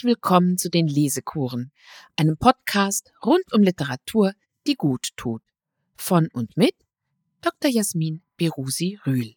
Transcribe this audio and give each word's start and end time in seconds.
Herzlich 0.00 0.16
willkommen 0.16 0.56
zu 0.56 0.70
den 0.70 0.88
Lesekuren, 0.88 1.72
einem 2.16 2.38
Podcast 2.38 3.12
rund 3.22 3.52
um 3.52 3.62
Literatur, 3.62 4.32
die 4.66 4.74
gut 4.74 5.10
tut. 5.16 5.42
Von 5.94 6.28
und 6.32 6.56
mit 6.56 6.74
Dr. 7.42 7.70
Jasmin 7.70 8.22
Berusi 8.38 8.98
Rühl. 9.04 9.34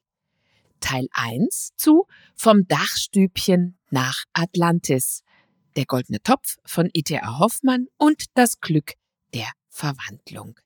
Teil 0.80 1.10
1 1.12 1.74
zu 1.76 2.06
Vom 2.38 2.66
Dachstübchen 2.66 3.78
nach 3.90 4.24
Atlantis. 4.32 5.24
Der 5.76 5.84
goldene 5.84 6.24
Topf 6.24 6.56
von 6.64 6.90
E.T.A. 6.94 7.40
Hoffmann 7.40 7.88
und 7.98 8.28
das 8.36 8.62
Glück 8.62 8.94
der 9.34 9.52
Verwandlung. 9.68 10.58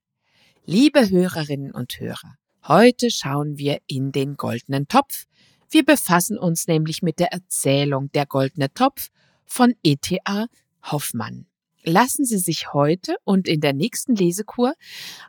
Liebe 0.64 1.10
Hörerinnen 1.10 1.72
und 1.72 2.00
Hörer, 2.00 2.36
heute 2.68 3.10
schauen 3.10 3.58
wir 3.58 3.80
in 3.88 4.12
den 4.12 4.38
goldenen 4.38 4.88
Topf. 4.88 5.26
Wir 5.72 5.84
befassen 5.84 6.38
uns 6.38 6.68
nämlich 6.68 7.02
mit 7.02 7.18
der 7.18 7.34
Erzählung 7.34 8.12
Der 8.12 8.28
goldene 8.28 8.72
Topf 8.72 9.10
von 9.48 9.74
E.T.A. 9.84 10.46
Hoffmann. 10.84 11.48
Lassen 11.84 12.26
Sie 12.26 12.38
sich 12.38 12.74
heute 12.74 13.16
und 13.24 13.48
in 13.48 13.62
der 13.62 13.74
nächsten 13.74 14.14
Lesekur 14.14 14.74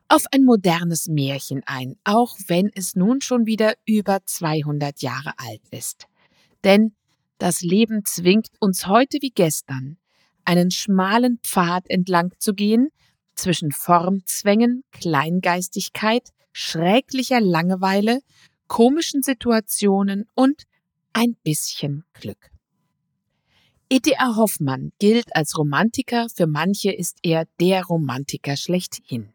auf 0.09 0.24
ein 0.32 0.45
modernes 0.45 1.06
Märchen 1.06 1.62
ein, 1.66 1.95
auch 2.04 2.36
wenn 2.48 2.70
es 2.74 2.96
nun 2.96 3.20
schon 3.20 3.46
wieder 3.46 3.74
über 3.86 4.18
200 4.24 5.00
Jahre 5.00 5.34
alt 5.38 5.62
ist. 5.70 6.06
Denn 6.64 6.96
das 7.38 7.62
Leben 7.62 8.04
zwingt 8.04 8.48
uns 8.59 8.88
heute 8.88 9.18
wie 9.20 9.30
gestern, 9.30 9.98
einen 10.45 10.73
schmalen 10.73 11.38
Pfad 11.45 11.88
entlang 11.88 12.34
zu 12.38 12.54
gehen, 12.54 12.88
zwischen 13.37 13.71
Formzwängen, 13.71 14.82
Kleingeistigkeit, 14.90 16.30
schräglicher 16.52 17.40
Langeweile, 17.40 18.21
komischen 18.66 19.23
Situationen 19.23 20.26
und 20.34 20.65
ein 21.12 21.37
bisschen 21.45 22.04
Glück. 22.15 22.50
E.T.A. 23.90 24.36
Hoffmann 24.36 24.92
gilt 24.98 25.34
als 25.34 25.56
Romantiker, 25.56 26.26
für 26.28 26.46
manche 26.46 26.92
ist 26.92 27.16
er 27.22 27.46
der 27.58 27.84
Romantiker 27.84 28.58
schlechthin. 28.58 29.32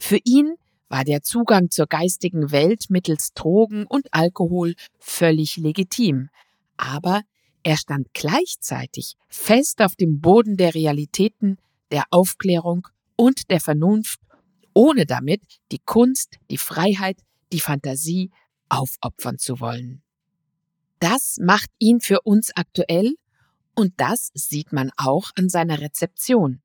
Für 0.00 0.18
ihn 0.24 0.56
war 0.88 1.04
der 1.04 1.22
Zugang 1.22 1.70
zur 1.70 1.86
geistigen 1.86 2.50
Welt 2.50 2.86
mittels 2.88 3.34
Drogen 3.34 3.86
und 3.86 4.08
Alkohol 4.10 4.74
völlig 4.98 5.58
legitim, 5.58 6.28
aber 6.76 7.22
er 7.62 7.76
stand 7.76 8.08
gleichzeitig 8.14 9.14
fest 9.28 9.80
auf 9.80 9.94
dem 9.94 10.20
Boden 10.20 10.56
der 10.56 10.74
Realitäten, 10.74 11.58
der 11.92 12.02
Aufklärung 12.10 12.88
und 13.14 13.48
der 13.48 13.60
Vernunft, 13.60 14.18
ohne 14.74 15.06
damit 15.06 15.42
die 15.70 15.78
Kunst, 15.84 16.38
die 16.50 16.58
Freiheit, 16.58 17.18
die 17.52 17.60
Fantasie 17.60 18.32
aufopfern 18.68 19.38
zu 19.38 19.60
wollen. 19.60 20.02
Das 20.98 21.36
macht 21.40 21.70
ihn 21.78 22.00
für 22.00 22.22
uns 22.22 22.50
aktuell 22.56 23.14
und 23.78 23.94
das 23.98 24.32
sieht 24.34 24.72
man 24.72 24.90
auch 24.96 25.30
an 25.36 25.48
seiner 25.48 25.80
Rezeption. 25.80 26.62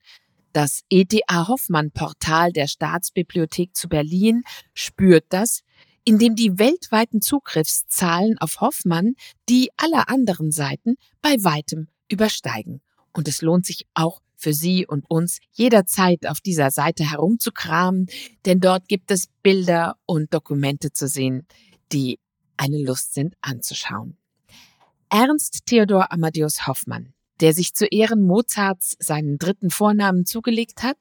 Das 0.51 0.81
EDA 0.89 1.47
Hoffmann 1.47 1.91
Portal 1.91 2.51
der 2.51 2.65
Staatsbibliothek 2.65 3.75
zu 3.75 3.87
Berlin 3.87 4.41
spürt 4.73 5.25
das, 5.29 5.61
indem 6.05 6.35
die 6.35 6.57
weltweiten 6.57 7.21
Zugriffszahlen 7.21 8.39
auf 8.39 8.61
Hoffmann 8.61 9.13
die 9.47 9.69
aller 9.77 10.09
anderen 10.09 10.51
Seiten 10.51 10.95
bei 11.21 11.35
weitem 11.43 11.87
übersteigen. 12.09 12.81
Und 13.11 13.27
es 13.27 13.43
lohnt 13.43 13.67
sich 13.67 13.85
auch 13.93 14.19
für 14.35 14.53
Sie 14.55 14.87
und 14.87 15.07
uns 15.07 15.37
jederzeit 15.51 16.25
auf 16.25 16.41
dieser 16.41 16.71
Seite 16.71 17.11
herumzukramen, 17.11 18.07
denn 18.45 18.59
dort 18.59 18.87
gibt 18.87 19.11
es 19.11 19.27
Bilder 19.43 19.97
und 20.07 20.33
Dokumente 20.33 20.91
zu 20.91 21.07
sehen, 21.07 21.45
die 21.91 22.19
eine 22.57 22.81
Lust 22.83 23.13
sind 23.13 23.35
anzuschauen. 23.41 24.17
Ernst 25.15 25.67
Theodor 25.67 26.11
Amadeus 26.11 26.65
Hoffmann, 26.65 27.13
der 27.39 27.53
sich 27.53 27.75
zu 27.75 27.85
Ehren 27.85 28.23
Mozarts 28.23 28.95
seinen 28.97 29.37
dritten 29.37 29.69
Vornamen 29.69 30.25
zugelegt 30.25 30.81
hat, 30.81 30.97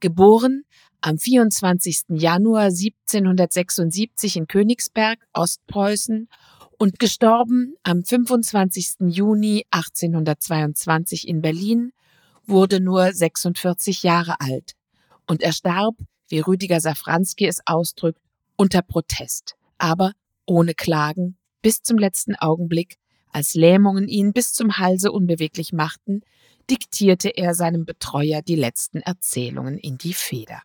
geboren 0.00 0.64
am 1.02 1.18
24. 1.18 2.04
Januar 2.08 2.70
1776 2.70 4.38
in 4.38 4.46
Königsberg, 4.46 5.18
Ostpreußen 5.34 6.30
und 6.78 6.98
gestorben 6.98 7.74
am 7.82 8.04
25. 8.04 9.00
Juni 9.08 9.66
1822 9.70 11.28
in 11.28 11.42
Berlin, 11.42 11.92
wurde 12.46 12.80
nur 12.80 13.12
46 13.12 14.02
Jahre 14.02 14.40
alt 14.40 14.72
und 15.26 15.42
er 15.42 15.52
starb, 15.52 15.96
wie 16.28 16.40
Rüdiger 16.40 16.80
Safranski 16.80 17.46
es 17.46 17.60
ausdrückt, 17.66 18.22
unter 18.56 18.80
Protest, 18.80 19.56
aber 19.76 20.12
ohne 20.46 20.72
Klagen 20.72 21.36
bis 21.60 21.82
zum 21.82 21.98
letzten 21.98 22.34
Augenblick 22.34 22.96
als 23.32 23.54
Lähmungen 23.54 24.08
ihn 24.08 24.32
bis 24.32 24.52
zum 24.52 24.78
Halse 24.78 25.12
unbeweglich 25.12 25.72
machten, 25.72 26.22
diktierte 26.70 27.28
er 27.28 27.54
seinem 27.54 27.84
Betreuer 27.84 28.42
die 28.42 28.56
letzten 28.56 29.00
Erzählungen 29.00 29.78
in 29.78 29.98
die 29.98 30.14
Feder. 30.14 30.62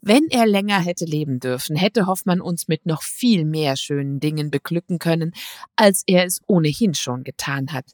Wenn 0.00 0.28
er 0.30 0.46
länger 0.46 0.80
hätte 0.80 1.04
leben 1.04 1.40
dürfen, 1.40 1.74
hätte 1.74 2.06
Hoffmann 2.06 2.40
uns 2.40 2.68
mit 2.68 2.86
noch 2.86 3.02
viel 3.02 3.44
mehr 3.44 3.76
schönen 3.76 4.20
Dingen 4.20 4.50
beglücken 4.50 4.98
können, 4.98 5.32
als 5.74 6.04
er 6.06 6.24
es 6.24 6.40
ohnehin 6.46 6.94
schon 6.94 7.24
getan 7.24 7.72
hat. 7.72 7.86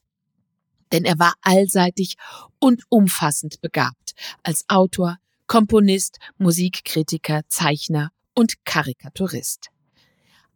Denn 0.92 1.04
er 1.04 1.18
war 1.18 1.34
allseitig 1.40 2.16
und 2.58 2.82
umfassend 2.90 3.60
begabt 3.62 4.12
als 4.42 4.64
Autor, 4.68 5.16
Komponist, 5.46 6.18
Musikkritiker, 6.36 7.42
Zeichner 7.48 8.10
und 8.34 8.64
Karikaturist. 8.64 9.70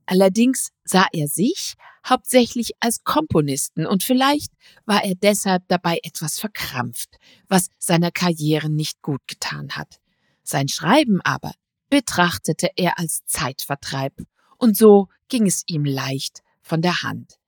Allerdings 0.07 0.71
sah 0.85 1.07
er 1.13 1.27
sich 1.27 1.75
hauptsächlich 2.07 2.73
als 2.79 3.03
Komponisten 3.03 3.87
und 3.87 4.05
vielleicht 4.05 4.53
war 4.85 5.05
er 5.05 5.17
deshalb 5.17 5.65
dabei 5.67 5.99
etwas 6.05 6.39
verkrampft, 6.39 7.19
was 7.49 7.69
seiner 7.79 8.13
Karriere 8.13 8.71
nicht 8.71 9.03
gut 9.03 9.21
getan 9.27 9.73
hat. 9.73 10.01
Sein 10.45 10.69
Schreiben 10.69 11.21
aber 11.23 11.53
betrachtete 11.91 12.71
er 12.77 12.99
als 13.01 13.25
Zeitvertreib 13.27 14.23
und 14.59 14.77
so 14.77 15.09
ging 15.29 15.47
es 15.47 15.65
ihm 15.67 15.85
leicht 15.85 16.43
von 16.63 16.83
der 16.83 17.03
Hand. 17.03 17.39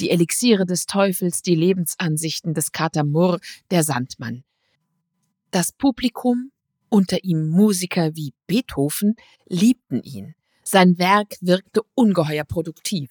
Die 0.00 0.10
Elixiere 0.10 0.66
des 0.66 0.86
Teufels, 0.86 1.42
die 1.42 1.54
Lebensansichten 1.54 2.54
des 2.54 2.72
Kater 2.72 3.04
Murr, 3.04 3.38
der 3.70 3.84
Sandmann. 3.84 4.42
Das 5.52 5.70
Publikum, 5.70 6.50
unter 6.88 7.22
ihm 7.22 7.48
Musiker 7.48 8.16
wie 8.16 8.34
Beethoven, 8.48 9.14
liebten 9.46 10.02
ihn. 10.02 10.34
Sein 10.62 10.98
Werk 10.98 11.36
wirkte 11.40 11.82
ungeheuer 11.94 12.44
produktiv. 12.44 13.10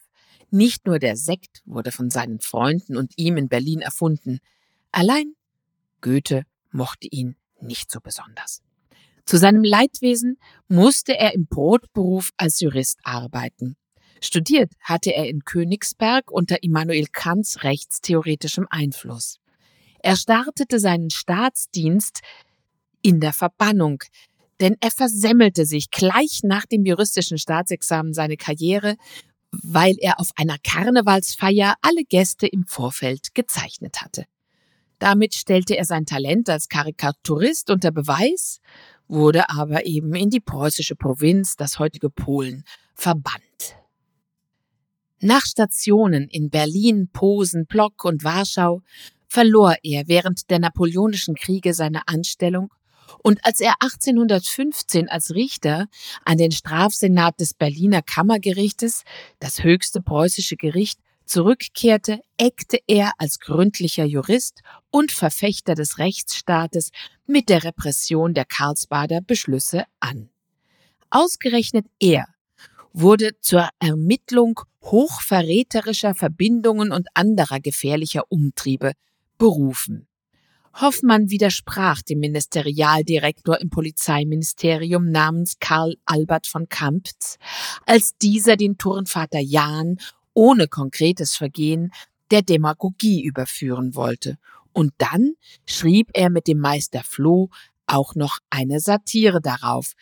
Nicht 0.50 0.86
nur 0.86 1.00
der 1.00 1.16
Sekt 1.16 1.62
wurde 1.66 1.92
von 1.92 2.10
seinen 2.10 2.40
Freunden 2.40 2.98
und 2.98 3.14
ihm 3.18 3.38
in 3.38 3.50
Berlin 3.50 3.82
erfunden. 3.82 4.40
Allein 4.92 5.34
Goethe 6.02 6.44
mochte 6.72 7.08
ihn 7.10 7.36
nicht 7.62 7.92
so 7.92 8.00
besonders. 8.02 8.62
Zu 9.26 9.38
seinem 9.38 9.64
Leidwesen 9.64 10.38
musste 10.68 11.18
er 11.18 11.34
im 11.34 11.46
Brotberuf 11.46 12.32
als 12.38 12.60
Jurist 12.60 13.00
arbeiten. 13.04 13.78
Studiert 14.20 14.74
hatte 14.82 15.14
er 15.14 15.28
in 15.28 15.46
Königsberg 15.46 16.32
unter 16.32 16.64
Immanuel 16.64 17.08
Kants 17.08 17.64
rechtstheoretischem 17.64 18.68
Einfluss. 18.70 19.40
Er 20.00 20.16
startete 20.16 20.80
seinen 20.80 21.10
Staatsdienst 21.10 22.22
in 23.02 23.20
der 23.20 23.34
Verbannung, 23.34 24.04
denn 24.62 24.78
er 24.80 24.92
versemmelte 24.92 25.66
sich 25.66 25.90
gleich 25.90 26.42
nach 26.44 26.66
dem 26.66 26.86
juristischen 26.86 27.38
Staatsexamen 27.38 28.14
seine 28.14 28.38
Karriere, 28.38 28.96
weil 29.52 29.96
er 30.00 30.20
auf 30.20 30.30
einer 30.36 30.58
Karnevalsfeier 30.64 31.76
alle 31.82 32.04
Gäste 32.06 32.48
im 32.48 32.66
Vorfeld 32.66 33.34
gezeichnet 33.34 34.02
hatte. 34.02 34.26
Damit 35.00 35.34
stellte 35.34 35.76
er 35.76 35.86
sein 35.86 36.06
Talent 36.06 36.48
als 36.48 36.70
Karikaturist 36.70 37.72
unter 37.72 37.92
Beweis, 37.92 38.62
wurde 39.08 39.50
aber 39.50 39.86
eben 39.86 40.14
in 40.14 40.30
die 40.30 40.40
preußische 40.40 40.96
Provinz, 40.96 41.56
das 41.56 41.80
heutige 41.80 42.10
Polen, 42.10 42.64
verbannt. 42.94 43.76
Nach 45.20 45.46
Stationen 45.46 46.28
in 46.30 46.50
Berlin, 46.50 47.10
Posen, 47.12 47.66
Block 47.66 48.06
und 48.06 48.24
Warschau 48.24 48.82
verlor 49.28 49.76
er 49.84 50.08
während 50.08 50.50
der 50.50 50.60
Napoleonischen 50.60 51.36
Kriege 51.36 51.74
seine 51.74 52.08
Anstellung 52.08 52.72
und 53.20 53.46
als 53.46 53.60
er 53.60 53.74
1815 53.80 55.10
als 55.10 55.34
Richter 55.34 55.88
an 56.26 56.38
den 56.38 56.52
Strafsenat 56.52 57.40
des 57.40 57.54
Berliner 57.54 58.02
Kammergerichtes, 58.02 59.04
das 59.40 59.64
höchste 59.64 60.02
preußische 60.02 60.56
Gericht, 60.56 61.00
zurückkehrte, 61.26 62.22
eckte 62.38 62.80
er 62.88 63.14
als 63.18 63.40
gründlicher 63.40 64.04
Jurist 64.04 64.62
und 64.90 65.12
Verfechter 65.12 65.76
des 65.76 65.98
Rechtsstaates 65.98 66.92
mit 67.26 67.48
der 67.50 67.64
Repression 67.64 68.34
der 68.34 68.46
Karlsbader 68.46 69.22
Beschlüsse 69.22 69.86
an. 70.00 70.30
Ausgerechnet 71.10 71.86
er 72.00 72.26
wurde 72.94 73.40
zur 73.40 73.70
Ermittlung 73.80 74.60
hochverräterischer 74.84 76.16
Verbindungen 76.16 76.92
und 76.92 77.08
anderer 77.14 77.60
gefährlicher 77.60 78.24
Umtriebe 78.30 78.94
berufen. 79.38 80.08
Hoffmann 80.74 81.30
widersprach 81.30 82.02
dem 82.02 82.20
Ministerialdirektor 82.20 83.60
im 83.60 83.70
Polizeiministerium 83.70 85.12
namens 85.12 85.58
Karl 85.60 85.96
Albert 86.06 86.48
von 86.48 86.70
Kamptz, 86.70 87.38
als 87.86 88.18
dieser 88.18 88.56
den 88.56 88.78
Turnvater 88.78 89.40
Jahn 89.40 89.98
ohne 90.34 90.68
konkretes 90.68 91.36
Vergehen 91.36 91.92
der 92.32 92.42
Demagogie 92.42 93.24
überführen 93.24 93.96
wollte. 93.96 94.38
Und 94.74 94.94
dann 94.98 95.34
schrieb 95.66 96.10
er 96.14 96.30
mit 96.30 96.48
dem 96.48 96.60
Meister 96.60 97.04
Floh 97.04 97.50
auch 97.86 98.16
noch 98.16 98.40
eine 98.50 98.80
Satire 98.80 99.42
darauf, 99.42 99.94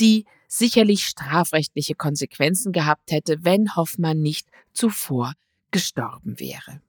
die 0.00 0.24
sicherlich 0.48 1.04
strafrechtliche 1.04 1.94
Konsequenzen 1.94 2.72
gehabt 2.72 3.12
hätte, 3.12 3.44
wenn 3.44 3.76
Hoffmann 3.76 4.20
nicht 4.20 4.48
zuvor 4.72 5.34
gestorben 5.70 6.38
wäre. 6.40 6.80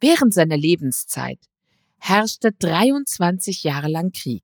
Während 0.00 0.32
seiner 0.32 0.56
Lebenszeit 0.56 1.38
herrschte 2.00 2.52
23 2.52 3.62
Jahre 3.62 3.88
lang 3.88 4.10
Krieg. 4.10 4.42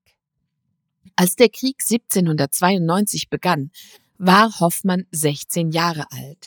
Als 1.17 1.35
der 1.35 1.49
Krieg 1.49 1.77
1792 1.81 3.29
begann, 3.29 3.71
war 4.19 4.61
Hoffmann 4.61 5.07
16 5.11 5.71
Jahre 5.71 6.07
alt. 6.11 6.47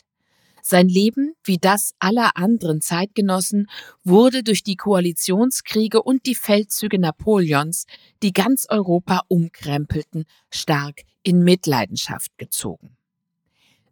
Sein 0.62 0.88
Leben, 0.88 1.34
wie 1.42 1.58
das 1.58 1.94
aller 1.98 2.36
anderen 2.36 2.80
Zeitgenossen, 2.80 3.66
wurde 4.04 4.42
durch 4.42 4.62
die 4.62 4.76
Koalitionskriege 4.76 6.02
und 6.02 6.26
die 6.26 6.34
Feldzüge 6.34 6.98
Napoleons, 6.98 7.86
die 8.22 8.32
ganz 8.32 8.66
Europa 8.68 9.22
umkrempelten, 9.28 10.26
stark 10.50 11.02
in 11.22 11.42
Mitleidenschaft 11.42 12.36
gezogen. 12.38 12.96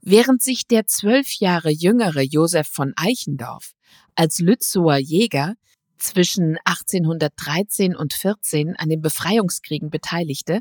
Während 0.02 0.42
sich 0.42 0.66
der 0.66 0.86
zwölf 0.86 1.32
Jahre 1.32 1.70
jüngere 1.70 2.22
Josef 2.22 2.68
von 2.68 2.92
Eichendorff 2.96 3.74
als 4.14 4.38
Lützower 4.38 4.98
Jäger 4.98 5.56
zwischen 5.98 6.58
1813 6.64 7.94
und 7.94 8.12
14 8.12 8.76
an 8.76 8.88
den 8.88 9.00
Befreiungskriegen 9.00 9.90
beteiligte, 9.90 10.60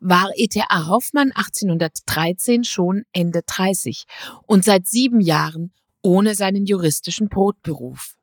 war 0.00 0.30
E.T.A. 0.34 0.88
Hoffmann 0.88 1.30
1813 1.32 2.64
schon 2.64 3.04
Ende 3.12 3.42
30 3.46 4.04
und 4.46 4.64
seit 4.64 4.86
sieben 4.86 5.20
Jahren 5.20 5.72
ohne 6.02 6.34
seinen 6.34 6.66
juristischen 6.66 7.28
Brotberuf. 7.28 8.16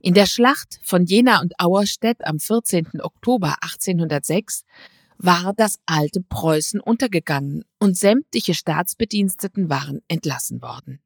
In 0.00 0.14
der 0.14 0.24
Schlacht 0.24 0.80
von 0.82 1.04
Jena 1.04 1.42
und 1.42 1.52
Auerstedt 1.60 2.24
am 2.24 2.38
14. 2.38 3.02
Oktober 3.02 3.56
1806 3.60 4.64
war 5.18 5.52
das 5.54 5.78
alte 5.84 6.22
Preußen 6.22 6.80
untergegangen 6.80 7.64
und 7.78 7.98
sämtliche 7.98 8.54
Staatsbediensteten 8.54 9.68
waren 9.68 10.00
entlassen 10.08 10.62
worden. 10.62 11.00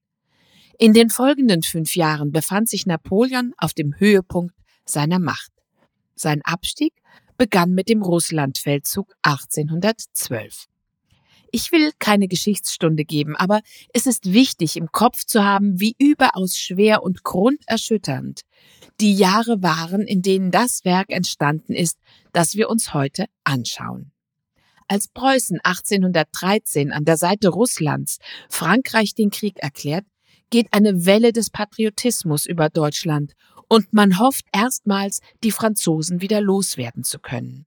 In 0.78 0.92
den 0.92 1.10
folgenden 1.10 1.62
fünf 1.62 1.96
Jahren 1.96 2.30
befand 2.30 2.69
sich 2.69 2.87
Napoleon 2.87 3.54
auf 3.58 3.75
dem 3.75 3.94
Höhepunkt 3.98 4.53
seiner 4.84 5.19
Macht. 5.19 5.52
Sein 6.14 6.42
Abstieg 6.42 6.94
begann 7.36 7.72
mit 7.72 7.88
dem 7.88 8.02
Russlandfeldzug 8.02 9.14
1812. 9.22 10.66
Ich 11.50 11.70
will 11.70 11.92
keine 12.00 12.26
Geschichtsstunde 12.26 13.04
geben, 13.04 13.36
aber 13.36 13.60
es 13.92 14.06
ist 14.06 14.32
wichtig 14.32 14.76
im 14.76 14.90
Kopf 14.90 15.25
zu 15.25 15.44
haben, 15.44 15.78
wie 15.78 15.94
überaus 15.98 16.58
schwer 16.58 17.02
und 17.04 17.22
grunderschütternd 17.22 18.40
die 19.00 19.14
Jahre 19.14 19.62
waren, 19.62 20.02
in 20.02 20.20
denen 20.20 20.50
das 20.50 20.84
Werk 20.84 21.10
entstanden 21.10 21.72
ist, 21.72 21.98
das 22.32 22.56
wir 22.56 22.69
uns 22.69 22.92
heute 22.92 23.26
anschauen. 23.44 24.10
Als 24.88 25.08
Preußen 25.08 25.60
1813 25.62 26.92
an 26.92 27.04
der 27.04 27.16
Seite 27.16 27.48
Russlands 27.48 28.19
Frankreich 28.48 29.14
den 29.14 29.30
Krieg 29.30 29.58
erklärt, 29.58 30.04
geht 30.50 30.69
eine 30.72 31.06
Welle 31.06 31.32
des 31.32 31.50
Patriotismus 31.50 32.46
über 32.46 32.69
Deutschland 32.69 33.34
und 33.69 33.93
man 33.93 34.19
hofft 34.19 34.46
erstmals, 34.52 35.20
die 35.43 35.50
Franzosen 35.50 36.20
wieder 36.20 36.40
loswerden 36.40 37.05
zu 37.05 37.19
können. 37.19 37.66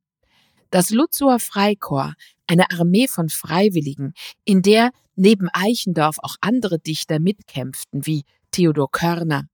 Das 0.70 0.90
Lutzower 0.90 1.40
Freikorps, 1.40 2.16
eine 2.48 2.70
Armee 2.72 3.08
von 3.08 3.30
Freiwilligen, 3.30 4.14
in 4.44 4.62
der 4.62 4.92
neben 5.16 5.50
Eichendorff 5.54 6.18
auch 6.20 6.36
andere 6.42 6.80
Dichter 6.80 7.20
mitkämpften, 7.20 8.06
wie 8.06 8.24
Theodor 8.52 8.92
Körner, 8.92 9.48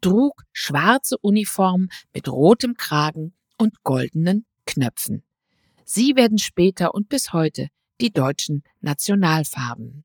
trug 0.00 0.42
schwarze 0.52 1.18
Uniform 1.18 1.88
mit 2.14 2.28
rotem 2.28 2.74
Kragen 2.74 3.34
und 3.58 3.82
goldenen 3.82 4.46
Knöpfen. 4.66 5.22
Sie 5.84 6.14
werden 6.16 6.38
später 6.38 6.94
und 6.94 7.08
bis 7.08 7.32
heute 7.32 7.68
die 8.00 8.12
deutschen 8.12 8.62
Nationalfarben. 8.80 10.04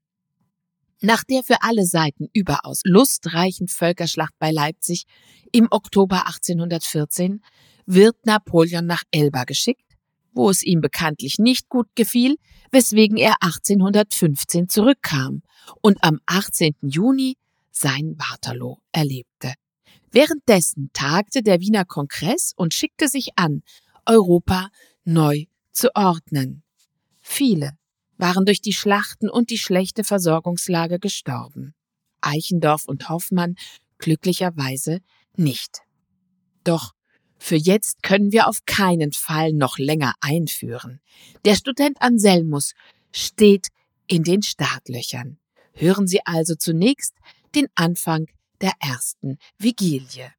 Nach 1.02 1.24
der 1.24 1.44
für 1.44 1.62
alle 1.62 1.86
Seiten 1.86 2.30
überaus 2.34 2.82
lustreichen 2.84 3.68
Völkerschlacht 3.68 4.34
bei 4.40 4.52
Leipzig 4.52 5.06
im 5.52 5.68
Oktober 5.70 6.28
1814 6.28 7.44
wird 7.86 8.26
Napoleon 8.26 8.86
nach 8.86 9.04
Elba 9.12 9.44
geschickt, 9.44 9.86
wo 10.34 10.50
es 10.50 10.64
ihm 10.64 10.82
bekanntlich 10.82 11.38
nicht 11.38 11.70
gut 11.70 11.88
gefiel, 11.96 12.38
weswegen 12.72 13.18
er 13.18 13.36
1815 13.42 14.70
zurückkam 14.70 15.44
und 15.82 16.04
am 16.04 16.20
18. 16.26 16.76
Juni 16.82 17.38
sein 17.72 18.16
Waterloo 18.18 18.78
erlebte. 18.92 19.54
Währenddessen 20.12 20.92
tagte 20.94 21.44
der 21.44 21.60
Wiener 21.60 21.84
Kongress 21.84 22.54
und 22.56 22.74
schickte 22.74 23.10
sich 23.10 23.32
an, 23.36 23.64
Europa 24.06 24.70
neu 25.04 25.46
zu 25.72 25.94
ordnen. 25.94 26.64
Viele 27.22 27.78
waren 28.18 28.46
durch 28.46 28.62
die 28.62 28.74
Schlachten 28.74 29.30
und 29.30 29.50
die 29.50 29.58
schlechte 29.58 30.04
Versorgungslage 30.04 31.00
gestorben. 31.00 31.74
Eichendorff 32.22 32.86
und 32.86 33.10
Hoffmann 33.10 33.56
glücklicherweise 33.98 35.02
nicht. 35.36 35.82
Doch 36.64 36.94
für 37.38 37.56
jetzt 37.56 38.02
können 38.02 38.32
wir 38.32 38.48
auf 38.48 38.66
keinen 38.66 39.12
Fall 39.12 39.54
noch 39.54 39.78
länger 39.78 40.14
einführen. 40.22 41.00
Der 41.44 41.56
Student 41.56 42.02
Anselmus 42.02 42.74
steht 43.12 43.68
in 44.08 44.24
den 44.24 44.42
Startlöchern. 44.42 45.38
Hören 45.74 46.08
Sie 46.08 46.22
also 46.26 46.56
zunächst 46.56 47.14
den 47.54 47.68
Anfang 47.76 48.28
der 48.62 48.72
ersten 48.80 49.38
Vigilie. 49.58 50.34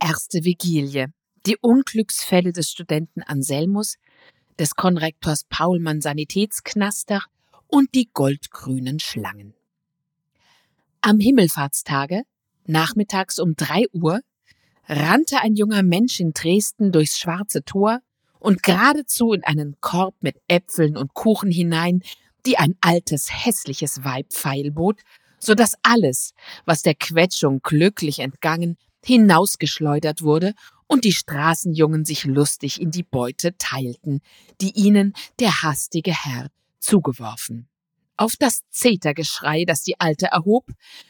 Erste 0.00 0.44
Vigilie. 0.44 1.12
Die 1.46 1.56
Unglücksfälle 1.60 2.52
des 2.52 2.72
Studenten 2.72 3.22
Anselmus, 3.22 3.98
des 4.58 4.74
Konrektors 4.74 5.44
Paulmann 5.48 6.00
Sanitätsknaster 6.00 7.22
und 7.68 7.94
die 7.94 8.10
goldgrünen 8.12 8.98
Schlangen. 8.98 9.54
Am 11.02 11.20
Himmelfahrtstage, 11.20 12.22
nachmittags 12.66 13.38
um 13.38 13.54
drei 13.54 13.84
Uhr, 13.92 14.22
rannte 14.88 15.40
ein 15.40 15.54
junger 15.54 15.84
Mensch 15.84 16.18
in 16.18 16.32
Dresden 16.32 16.90
durchs 16.90 17.16
schwarze 17.16 17.62
Tor 17.62 18.00
und 18.40 18.64
geradezu 18.64 19.32
in 19.32 19.44
einen 19.44 19.76
Korb 19.80 20.16
mit 20.20 20.38
Äpfeln 20.48 20.96
und 20.96 21.14
Kuchen 21.14 21.52
hinein, 21.52 22.02
die 22.44 22.58
ein 22.58 22.74
altes, 22.80 23.28
hässliches 23.30 24.02
Weib 24.02 24.32
feilbot, 24.32 25.02
so 25.38 25.54
dass 25.54 25.74
alles, 25.84 26.34
was 26.64 26.82
der 26.82 26.96
Quetschung 26.96 27.60
glücklich 27.62 28.18
entgangen, 28.18 28.76
hinausgeschleudert 29.04 30.22
wurde 30.22 30.54
und 30.86 31.04
die 31.04 31.12
Straßenjungen 31.12 32.04
sich 32.04 32.24
lustig 32.24 32.80
in 32.80 32.90
die 32.90 33.02
Beute 33.02 33.56
teilten, 33.58 34.20
die 34.60 34.72
ihnen 34.72 35.14
der 35.40 35.62
hastige 35.62 36.12
Herr 36.12 36.50
zugeworfen. 36.78 37.68
Auf 38.16 38.36
das 38.36 38.62
Zetergeschrei, 38.70 39.64
das 39.66 39.82
die 39.82 40.00
Alte 40.00 40.26
erhob, 40.26 40.66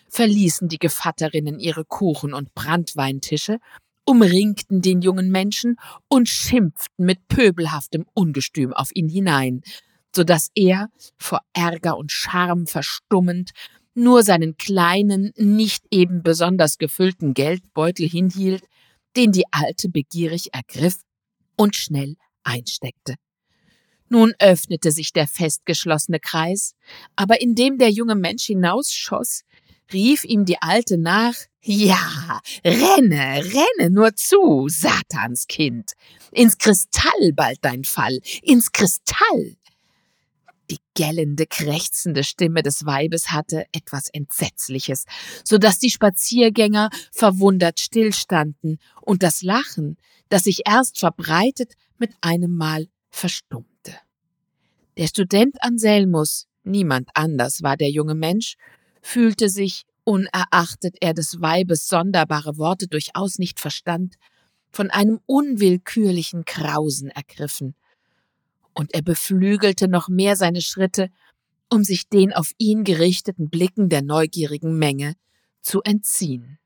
verließen 0.08 0.68
die 0.68 0.78
Gevatterinnen 0.78 1.60
ihre 1.60 1.84
Kuchen- 1.84 2.34
und 2.34 2.54
Brandweintische, 2.54 3.58
umringten 4.04 4.82
den 4.82 5.02
jungen 5.02 5.30
Menschen 5.30 5.76
und 6.08 6.28
schimpften 6.28 7.04
mit 7.04 7.28
pöbelhaftem 7.28 8.06
Ungestüm 8.14 8.72
auf 8.72 8.90
ihn 8.94 9.08
hinein, 9.08 9.62
so 10.14 10.24
dass 10.24 10.50
er, 10.54 10.88
vor 11.18 11.40
Ärger 11.52 11.96
und 11.96 12.10
Scham 12.10 12.66
verstummend, 12.66 13.50
nur 13.94 14.22
seinen 14.22 14.56
kleinen, 14.56 15.32
nicht 15.36 15.84
eben 15.90 16.22
besonders 16.22 16.78
gefüllten 16.78 17.34
Geldbeutel 17.34 18.08
hinhielt, 18.08 18.64
den 19.16 19.32
die 19.32 19.44
Alte 19.50 19.88
begierig 19.88 20.52
ergriff 20.52 21.00
und 21.56 21.74
schnell 21.74 22.16
einsteckte. 22.44 23.14
Nun 24.08 24.34
öffnete 24.38 24.92
sich 24.92 25.12
der 25.12 25.26
festgeschlossene 25.26 26.20
Kreis, 26.20 26.74
aber 27.16 27.40
indem 27.40 27.78
der 27.78 27.90
junge 27.90 28.14
Mensch 28.14 28.44
hinausschoss, 28.44 29.42
rief 29.92 30.24
ihm 30.24 30.44
die 30.44 30.60
Alte 30.62 30.98
nach 30.98 31.34
Ja, 31.62 32.40
renne, 32.64 33.42
renne 33.44 33.90
nur 33.90 34.14
zu, 34.14 34.68
Satanskind. 34.68 35.92
Ins 36.30 36.58
Kristall 36.58 37.32
bald 37.34 37.58
dein 37.62 37.84
Fall, 37.84 38.20
ins 38.42 38.70
Kristall. 38.70 39.56
Die 40.70 40.78
gellende, 40.94 41.46
krächzende 41.46 42.24
Stimme 42.24 42.62
des 42.62 42.86
Weibes 42.86 43.30
hatte 43.30 43.66
etwas 43.72 44.08
Entsetzliches, 44.08 45.04
so 45.44 45.58
dass 45.58 45.78
die 45.78 45.90
Spaziergänger 45.90 46.90
verwundert 47.12 47.78
stillstanden 47.78 48.78
und 49.02 49.22
das 49.22 49.42
Lachen, 49.42 49.96
das 50.28 50.44
sich 50.44 50.62
erst 50.66 50.98
verbreitet, 50.98 51.74
mit 51.98 52.12
einem 52.20 52.56
Mal 52.56 52.88
verstummte. 53.10 53.94
Der 54.96 55.06
Student 55.06 55.62
Anselmus, 55.62 56.46
niemand 56.64 57.10
anders 57.14 57.62
war 57.62 57.76
der 57.76 57.90
junge 57.90 58.14
Mensch, 58.14 58.56
fühlte 59.02 59.48
sich, 59.48 59.84
unerachtet 60.04 60.96
er 61.00 61.14
des 61.14 61.40
Weibes 61.40 61.88
sonderbare 61.88 62.58
Worte 62.58 62.88
durchaus 62.88 63.38
nicht 63.38 63.60
verstand, 63.60 64.16
von 64.70 64.90
einem 64.90 65.20
unwillkürlichen 65.26 66.44
Krausen 66.44 67.10
ergriffen 67.10 67.74
und 68.76 68.94
er 68.94 69.02
beflügelte 69.02 69.88
noch 69.88 70.08
mehr 70.08 70.36
seine 70.36 70.60
Schritte, 70.60 71.08
um 71.72 71.82
sich 71.82 72.08
den 72.08 72.32
auf 72.32 72.52
ihn 72.58 72.84
gerichteten 72.84 73.48
Blicken 73.48 73.88
der 73.88 74.02
neugierigen 74.02 74.78
Menge 74.78 75.14
zu 75.62 75.82
entziehen. 75.82 76.58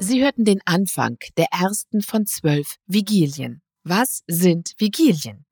Sie 0.00 0.22
hörten 0.22 0.44
den 0.44 0.60
Anfang 0.64 1.18
der 1.36 1.48
ersten 1.52 2.00
von 2.00 2.26
zwölf 2.26 2.76
Vigilien. 2.86 3.60
Was 3.84 4.22
sind 4.26 4.72
Vigilien? 4.78 5.44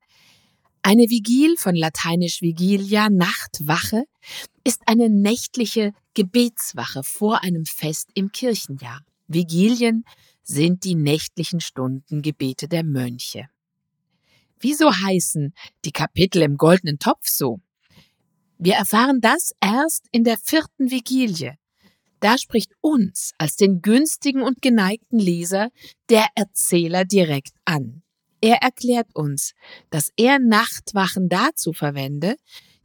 Eine 0.81 1.03
Vigil 1.03 1.57
von 1.57 1.75
lateinisch 1.75 2.41
Vigilia, 2.41 3.09
Nachtwache, 3.09 4.05
ist 4.63 4.81
eine 4.85 5.09
nächtliche 5.09 5.93
Gebetswache 6.13 7.03
vor 7.03 7.43
einem 7.43 7.65
Fest 7.65 8.09
im 8.13 8.31
Kirchenjahr. 8.31 9.01
Vigilien 9.27 10.05
sind 10.47 10.85
die 10.85 10.95
nächtlichen 10.95 11.59
Stundengebete 11.59 12.67
der 12.67 12.83
Mönche. 12.83 13.49
Wieso 14.59 14.91
heißen 14.91 15.53
die 15.85 15.91
Kapitel 15.91 16.41
im 16.41 16.57
goldenen 16.57 16.97
Topf 16.97 17.27
so? 17.27 17.59
Wir 18.57 18.75
erfahren 18.75 19.21
das 19.21 19.53
erst 19.61 20.07
in 20.11 20.23
der 20.23 20.37
vierten 20.37 20.89
Vigilie. 20.89 21.57
Da 22.21 22.39
spricht 22.39 22.71
uns 22.81 23.33
als 23.37 23.57
den 23.57 23.81
günstigen 23.83 24.41
und 24.41 24.61
geneigten 24.61 25.19
Leser 25.19 25.69
der 26.09 26.25
Erzähler 26.33 27.05
direkt 27.05 27.53
an. 27.65 28.01
Er 28.41 28.57
erklärt 28.63 29.15
uns, 29.15 29.53
dass 29.91 30.11
er 30.15 30.39
Nachtwachen 30.39 31.29
dazu 31.29 31.73
verwende, 31.73 32.37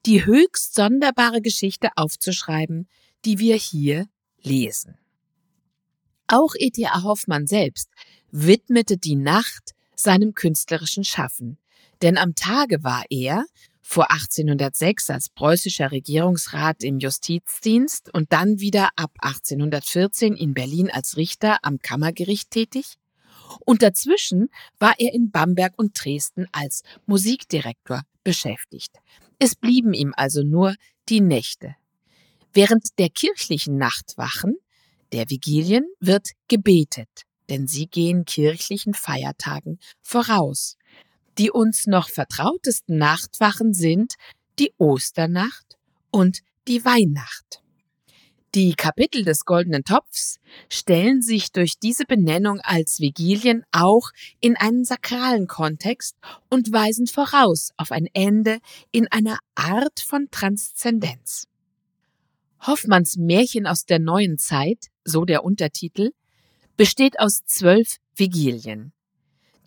die 0.05 0.27
höchst 0.27 0.75
sonderbare 0.75 1.41
Geschichte 1.41 1.91
aufzuschreiben, 1.97 2.89
die 3.25 3.39
wir 3.39 3.57
hier 3.57 4.07
lesen. 4.43 4.99
Auch 6.33 6.55
E.T.A. 6.59 7.03
Hoffmann 7.03 7.47
selbst 7.47 7.91
widmete 8.31 8.97
die 8.97 9.17
Nacht 9.17 9.75
seinem 9.95 10.33
künstlerischen 10.33 11.05
Schaffen, 11.05 11.59
denn 12.01 12.17
am 12.17 12.35
Tage 12.35 12.83
war 12.83 13.05
er, 13.11 13.45
vor 13.83 14.11
1806 14.11 15.11
als 15.11 15.29
preußischer 15.29 15.93
Regierungsrat 15.93 16.85
im 16.85 17.01
Justizdienst 17.01 18.09
und 18.15 18.33
dann 18.33 18.61
wieder 18.61 18.89
ab 18.97 19.11
1814 19.21 20.35
in 20.35 20.55
Berlin 20.55 20.91
als 20.91 21.19
Richter 21.19 21.59
am 21.61 21.81
Kammergericht 21.81 22.51
tätig. 22.51 22.95
Und 23.67 23.83
dazwischen 23.83 24.49
war 24.79 24.95
er 24.97 25.13
in 25.13 25.31
Bamberg 25.31 25.75
und 25.77 26.03
Dresden 26.03 26.47
als 26.51 26.83
Musikdirektor 27.05 28.05
beschäftigt. 28.25 29.01
Es 29.39 29.55
blieben 29.55 29.93
ihm 29.93 30.15
also 30.17 30.43
nur 30.43 30.77
die 31.11 31.21
Nächte. 31.21 31.77
Während 32.55 32.99
der 32.99 33.11
kirchlichen 33.11 33.77
Nachtwachen, 33.77 34.57
der 35.13 35.31
Vigilien, 35.31 35.85
wird 36.01 36.31
gebetet, 36.49 37.23
denn 37.49 37.67
sie 37.67 37.87
gehen 37.87 38.25
kirchlichen 38.25 38.95
Feiertagen 38.95 39.79
voraus. 40.01 40.77
Die 41.39 41.51
uns 41.51 41.87
noch 41.87 42.09
vertrautesten 42.09 42.99
Nachtwachen 42.99 43.73
sind 43.73 44.15
die 44.59 44.73
Osternacht 44.79 45.79
und 46.11 46.41
die 46.69 46.85
Weihnacht. 46.85 47.63
Die 48.55 48.75
Kapitel 48.75 49.25
des 49.25 49.47
Goldenen 49.47 49.83
Topfs 49.83 50.39
stellen 50.69 51.23
sich 51.23 51.53
durch 51.53 51.79
diese 51.79 52.05
Benennung 52.05 52.61
als 52.61 53.01
Vigilien 53.01 53.65
auch 53.73 54.11
in 54.41 54.59
einen 54.59 54.85
sakralen 54.85 55.47
Kontext 55.47 56.17
und 56.51 56.71
weisen 56.71 57.07
voraus 57.07 57.71
auf 57.79 57.93
ein 57.93 58.09
Ende 58.13 58.59
in 58.91 59.09
einer 59.09 59.39
Art 59.55 60.01
von 60.01 60.29
Transzendenz. 60.31 61.49
Hoffmanns 62.61 63.17
Märchen 63.17 63.67
aus 63.67 63.87
der 63.87 63.99
neuen 63.99 64.37
Zeit, 64.37 64.89
so 65.05 65.25
der 65.25 65.45
Untertitel, 65.45 66.13
besteht 66.77 67.19
aus 67.21 67.45
zwölf 67.45 67.97
Vigilien. 68.17 68.93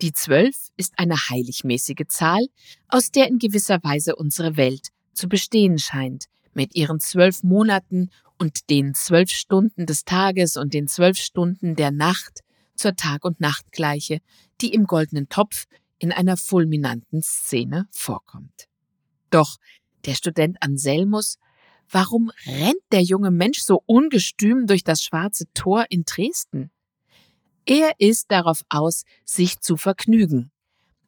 Die 0.02 0.12
zwölf 0.12 0.68
ist 0.76 0.94
eine 0.98 1.16
heiligmäßige 1.16 2.06
Zahl, 2.08 2.46
aus 2.88 3.10
der 3.10 3.28
in 3.28 3.38
gewisser 3.38 3.78
Weise 3.82 4.16
unsere 4.16 4.56
Welt 4.56 4.88
zu 5.14 5.28
bestehen 5.28 5.78
scheint, 5.78 6.26
mit 6.52 6.74
ihren 6.74 7.00
zwölf 7.00 7.42
Monaten 7.42 8.10
und 8.38 8.68
den 8.68 8.94
zwölf 8.94 9.30
Stunden 9.30 9.86
des 9.86 10.04
Tages 10.04 10.56
und 10.56 10.74
den 10.74 10.88
zwölf 10.88 11.16
Stunden 11.16 11.76
der 11.76 11.90
Nacht 11.90 12.40
zur 12.74 12.94
Tag- 12.94 13.24
und 13.24 13.40
Nachtgleiche, 13.40 14.20
die 14.60 14.74
im 14.74 14.84
goldenen 14.84 15.28
Topf 15.28 15.64
in 15.98 16.12
einer 16.12 16.36
fulminanten 16.36 17.22
Szene 17.22 17.88
vorkommt. 17.90 18.68
Doch 19.30 19.56
der 20.04 20.14
Student 20.14 20.58
Anselmus, 20.60 21.38
warum 21.90 22.30
rennt 22.46 22.82
der 22.92 23.02
junge 23.02 23.30
Mensch 23.30 23.60
so 23.60 23.82
ungestüm 23.86 24.66
durch 24.66 24.84
das 24.84 25.02
schwarze 25.02 25.44
Tor 25.54 25.86
in 25.88 26.04
Dresden? 26.04 26.70
Er 27.64 27.92
ist 27.98 28.30
darauf 28.30 28.62
aus, 28.68 29.04
sich 29.24 29.60
zu 29.60 29.76
vergnügen. 29.76 30.50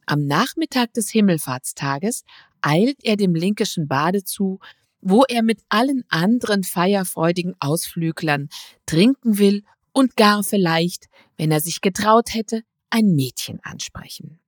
Am 0.07 0.27
Nachmittag 0.27 0.93
des 0.95 1.11
Himmelfahrtstages 1.11 2.25
eilt 2.63 3.05
er 3.05 3.17
dem 3.17 3.35
linkischen 3.35 3.87
Bade 3.87 4.25
zu, 4.25 4.59
wo 5.01 5.25
er 5.25 5.43
mit 5.43 5.61
allen 5.69 6.05
anderen 6.09 6.65
feierfreudigen 6.65 7.55
Ausflüglern 7.61 8.49
trinken 8.87 9.39
will 9.39 9.65
und 9.93 10.17
gar 10.17 10.43
vielleicht, 10.43 11.07
wenn 11.37 11.51
er 11.51 11.61
sich 11.61 11.81
getraut 11.81 12.35
hätte, 12.35 12.63
ein 12.91 13.15
Mädchen 13.15 13.61
ansprechen. 13.63 14.41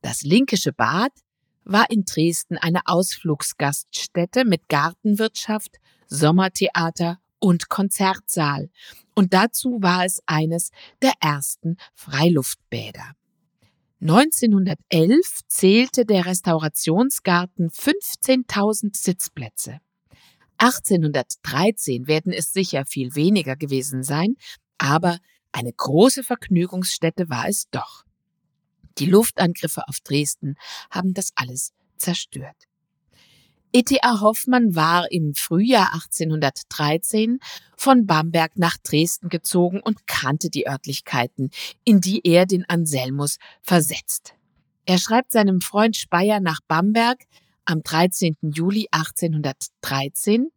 Das 0.00 0.22
linkische 0.22 0.72
Bad 0.72 1.12
war 1.68 1.90
in 1.90 2.04
Dresden 2.04 2.56
eine 2.56 2.80
Ausflugsgaststätte 2.86 4.44
mit 4.44 4.68
Gartenwirtschaft, 4.68 5.76
Sommertheater 6.08 7.18
und 7.38 7.68
Konzertsaal 7.68 8.70
und 9.18 9.34
dazu 9.34 9.78
war 9.80 10.04
es 10.04 10.20
eines 10.26 10.70
der 11.02 11.12
ersten 11.20 11.76
Freiluftbäder. 11.94 13.14
1911 14.00 15.40
zählte 15.48 16.04
der 16.04 16.24
Restaurationsgarten 16.24 17.68
15.000 17.68 18.96
Sitzplätze. 18.96 19.80
1813 20.58 22.06
werden 22.06 22.32
es 22.32 22.52
sicher 22.52 22.84
viel 22.86 23.16
weniger 23.16 23.56
gewesen 23.56 24.04
sein, 24.04 24.36
aber 24.78 25.18
eine 25.50 25.72
große 25.72 26.22
Vergnügungsstätte 26.22 27.28
war 27.28 27.48
es 27.48 27.68
doch. 27.72 28.04
Die 28.98 29.06
Luftangriffe 29.06 29.86
auf 29.88 30.00
Dresden 30.00 30.56
haben 30.90 31.14
das 31.14 31.32
alles 31.36 31.72
zerstört. 31.96 32.56
E.T.A. 33.72 34.20
Hoffmann 34.20 34.74
war 34.74 35.12
im 35.12 35.34
Frühjahr 35.34 35.92
1813 35.92 37.38
von 37.76 38.06
Bamberg 38.06 38.56
nach 38.56 38.78
Dresden 38.78 39.28
gezogen 39.28 39.80
und 39.80 40.06
kannte 40.06 40.48
die 40.48 40.66
Örtlichkeiten, 40.66 41.50
in 41.84 42.00
die 42.00 42.22
er 42.24 42.46
den 42.46 42.64
Anselmus 42.68 43.36
versetzt. 43.60 44.34
Er 44.86 44.96
schreibt 44.96 45.32
seinem 45.32 45.60
Freund 45.60 45.96
Speyer 45.96 46.40
nach 46.40 46.60
Bamberg 46.66 47.24
am 47.66 47.82
13. 47.82 48.36
Juli 48.40 48.88
1813 48.90 50.48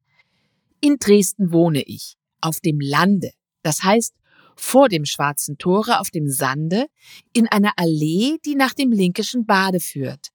In 0.79 0.95
Dresden 0.97 1.51
wohne 1.51 1.81
ich, 1.81 2.15
auf 2.39 2.61
dem 2.61 2.79
Lande, 2.79 3.31
das 3.61 3.83
heißt 3.83 4.13
vor 4.55 4.89
dem 4.89 5.05
Schwarzen 5.05 5.57
Tore 5.57 5.99
auf 5.99 6.09
dem 6.09 6.27
Sande, 6.27 6.87
in 7.33 7.47
einer 7.47 7.73
Allee, 7.77 8.37
die 8.45 8.55
nach 8.55 8.73
dem 8.73 8.91
Linkischen 8.91 9.45
Bade 9.45 9.79
führt. 9.79 10.29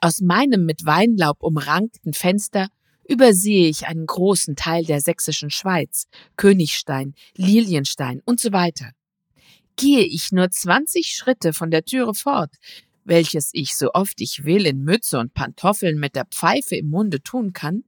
Aus 0.00 0.20
meinem 0.20 0.66
mit 0.66 0.84
Weinlaub 0.84 1.42
umrankten 1.42 2.12
Fenster 2.12 2.68
übersehe 3.08 3.68
ich 3.68 3.86
einen 3.86 4.06
großen 4.06 4.56
Teil 4.56 4.84
der 4.84 5.00
sächsischen 5.00 5.50
Schweiz, 5.50 6.06
Königstein, 6.36 7.14
Lilienstein 7.36 8.20
und 8.24 8.40
so 8.40 8.52
weiter. 8.52 8.90
Gehe 9.76 10.04
ich 10.04 10.30
nur 10.30 10.50
20 10.50 11.08
Schritte 11.08 11.52
von 11.52 11.70
der 11.70 11.84
Türe 11.84 12.14
fort, 12.14 12.54
welches 13.04 13.50
ich 13.52 13.74
so 13.76 13.92
oft 13.92 14.20
ich 14.20 14.44
will 14.44 14.66
in 14.66 14.82
Mütze 14.82 15.18
und 15.18 15.34
Pantoffeln 15.34 15.98
mit 15.98 16.14
der 16.16 16.26
Pfeife 16.26 16.76
im 16.76 16.90
Munde 16.90 17.22
tun 17.22 17.52
kann, 17.52 17.84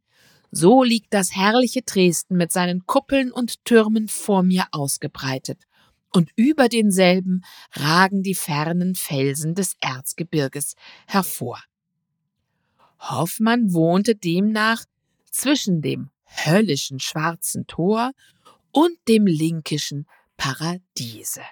so 0.50 0.82
liegt 0.82 1.12
das 1.12 1.34
herrliche 1.34 1.82
Dresden 1.82 2.36
mit 2.36 2.52
seinen 2.52 2.86
Kuppeln 2.86 3.32
und 3.32 3.64
Türmen 3.64 4.08
vor 4.08 4.42
mir 4.42 4.66
ausgebreitet, 4.72 5.64
und 6.12 6.30
über 6.36 6.68
denselben 6.68 7.42
ragen 7.72 8.22
die 8.22 8.34
fernen 8.34 8.94
Felsen 8.94 9.54
des 9.54 9.76
Erzgebirges 9.80 10.74
hervor. 11.06 11.62
Hoffmann 12.98 13.72
wohnte 13.74 14.14
demnach 14.14 14.84
zwischen 15.30 15.82
dem 15.82 16.10
höllischen 16.24 17.00
schwarzen 17.00 17.66
Tor 17.66 18.12
und 18.72 18.96
dem 19.08 19.26
linkischen 19.26 20.06
Paradiese. 20.36 21.42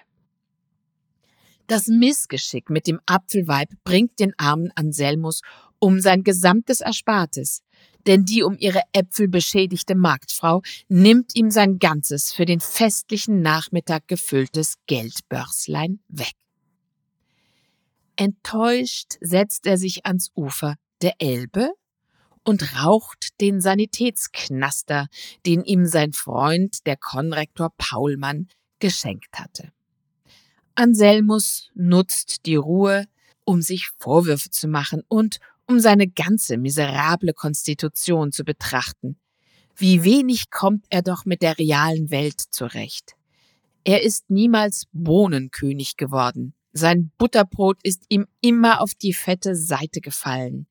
Das 1.67 1.87
Missgeschick 1.87 2.69
mit 2.69 2.85
dem 2.85 2.99
Apfelweib 3.07 3.69
bringt 3.83 4.19
den 4.19 4.33
armen 4.37 4.71
Anselmus 4.75 5.41
um 5.79 5.99
sein 5.99 6.23
gesamtes 6.23 6.81
Erspartes, 6.81 7.63
denn 8.07 8.25
die 8.25 8.43
um 8.43 8.55
ihre 8.57 8.81
Äpfel 8.93 9.27
beschädigte 9.27 9.95
Marktfrau 9.95 10.61
nimmt 10.87 11.35
ihm 11.35 11.49
sein 11.49 11.79
ganzes 11.79 12.31
für 12.31 12.45
den 12.45 12.59
festlichen 12.59 13.41
Nachmittag 13.41 14.07
gefülltes 14.07 14.75
Geldbörslein 14.87 15.99
weg. 16.07 16.33
Enttäuscht 18.15 19.13
setzt 19.21 19.65
er 19.65 19.77
sich 19.77 20.05
ans 20.05 20.31
Ufer 20.35 20.75
der 21.01 21.15
Elbe 21.19 21.71
und 22.43 22.75
raucht 22.77 23.41
den 23.41 23.59
Sanitätsknaster, 23.59 25.07
den 25.45 25.63
ihm 25.63 25.85
sein 25.85 26.13
Freund, 26.13 26.85
der 26.85 26.95
Konrektor 26.95 27.71
Paulmann, 27.77 28.47
geschenkt 28.79 29.39
hatte. 29.39 29.71
Anselmus 30.75 31.71
nutzt 31.73 32.45
die 32.45 32.55
Ruhe, 32.55 33.05
um 33.45 33.61
sich 33.61 33.89
Vorwürfe 33.97 34.49
zu 34.49 34.67
machen 34.67 35.03
und 35.07 35.39
um 35.67 35.79
seine 35.79 36.07
ganze 36.07 36.57
miserable 36.57 37.33
Konstitution 37.33 38.31
zu 38.31 38.43
betrachten. 38.43 39.17
Wie 39.75 40.03
wenig 40.03 40.49
kommt 40.49 40.85
er 40.89 41.01
doch 41.01 41.25
mit 41.25 41.41
der 41.41 41.57
realen 41.57 42.11
Welt 42.11 42.39
zurecht. 42.39 43.15
Er 43.83 44.03
ist 44.03 44.29
niemals 44.29 44.85
Bohnenkönig 44.93 45.97
geworden. 45.97 46.53
Sein 46.73 47.11
Butterbrot 47.17 47.77
ist 47.83 48.03
ihm 48.09 48.25
immer 48.41 48.81
auf 48.81 48.95
die 48.95 49.13
fette 49.13 49.55
Seite 49.55 50.01
gefallen. 50.01 50.67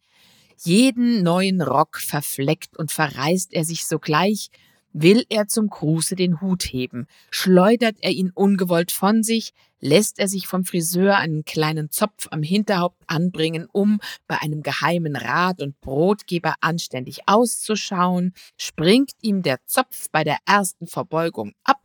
Jeden 0.58 1.22
neuen 1.22 1.60
Rock 1.60 1.98
verfleckt 1.98 2.76
und 2.76 2.92
verreißt 2.92 3.52
er 3.52 3.64
sich 3.64 3.86
sogleich, 3.86 4.50
Will 4.96 5.26
er 5.28 5.48
zum 5.48 5.66
Gruße 5.66 6.14
den 6.14 6.40
Hut 6.40 6.62
heben, 6.62 7.08
schleudert 7.28 7.96
er 8.00 8.12
ihn 8.12 8.30
ungewollt 8.30 8.92
von 8.92 9.24
sich, 9.24 9.52
lässt 9.80 10.20
er 10.20 10.28
sich 10.28 10.46
vom 10.46 10.64
Friseur 10.64 11.16
einen 11.16 11.44
kleinen 11.44 11.90
Zopf 11.90 12.28
am 12.30 12.44
Hinterhaupt 12.44 13.02
anbringen, 13.08 13.66
um 13.72 13.98
bei 14.28 14.40
einem 14.40 14.62
geheimen 14.62 15.16
Rat 15.16 15.60
und 15.60 15.80
Brotgeber 15.80 16.54
anständig 16.60 17.22
auszuschauen, 17.26 18.34
springt 18.56 19.10
ihm 19.20 19.42
der 19.42 19.58
Zopf 19.66 20.06
bei 20.12 20.22
der 20.22 20.38
ersten 20.46 20.86
Verbeugung 20.86 21.54
ab, 21.64 21.82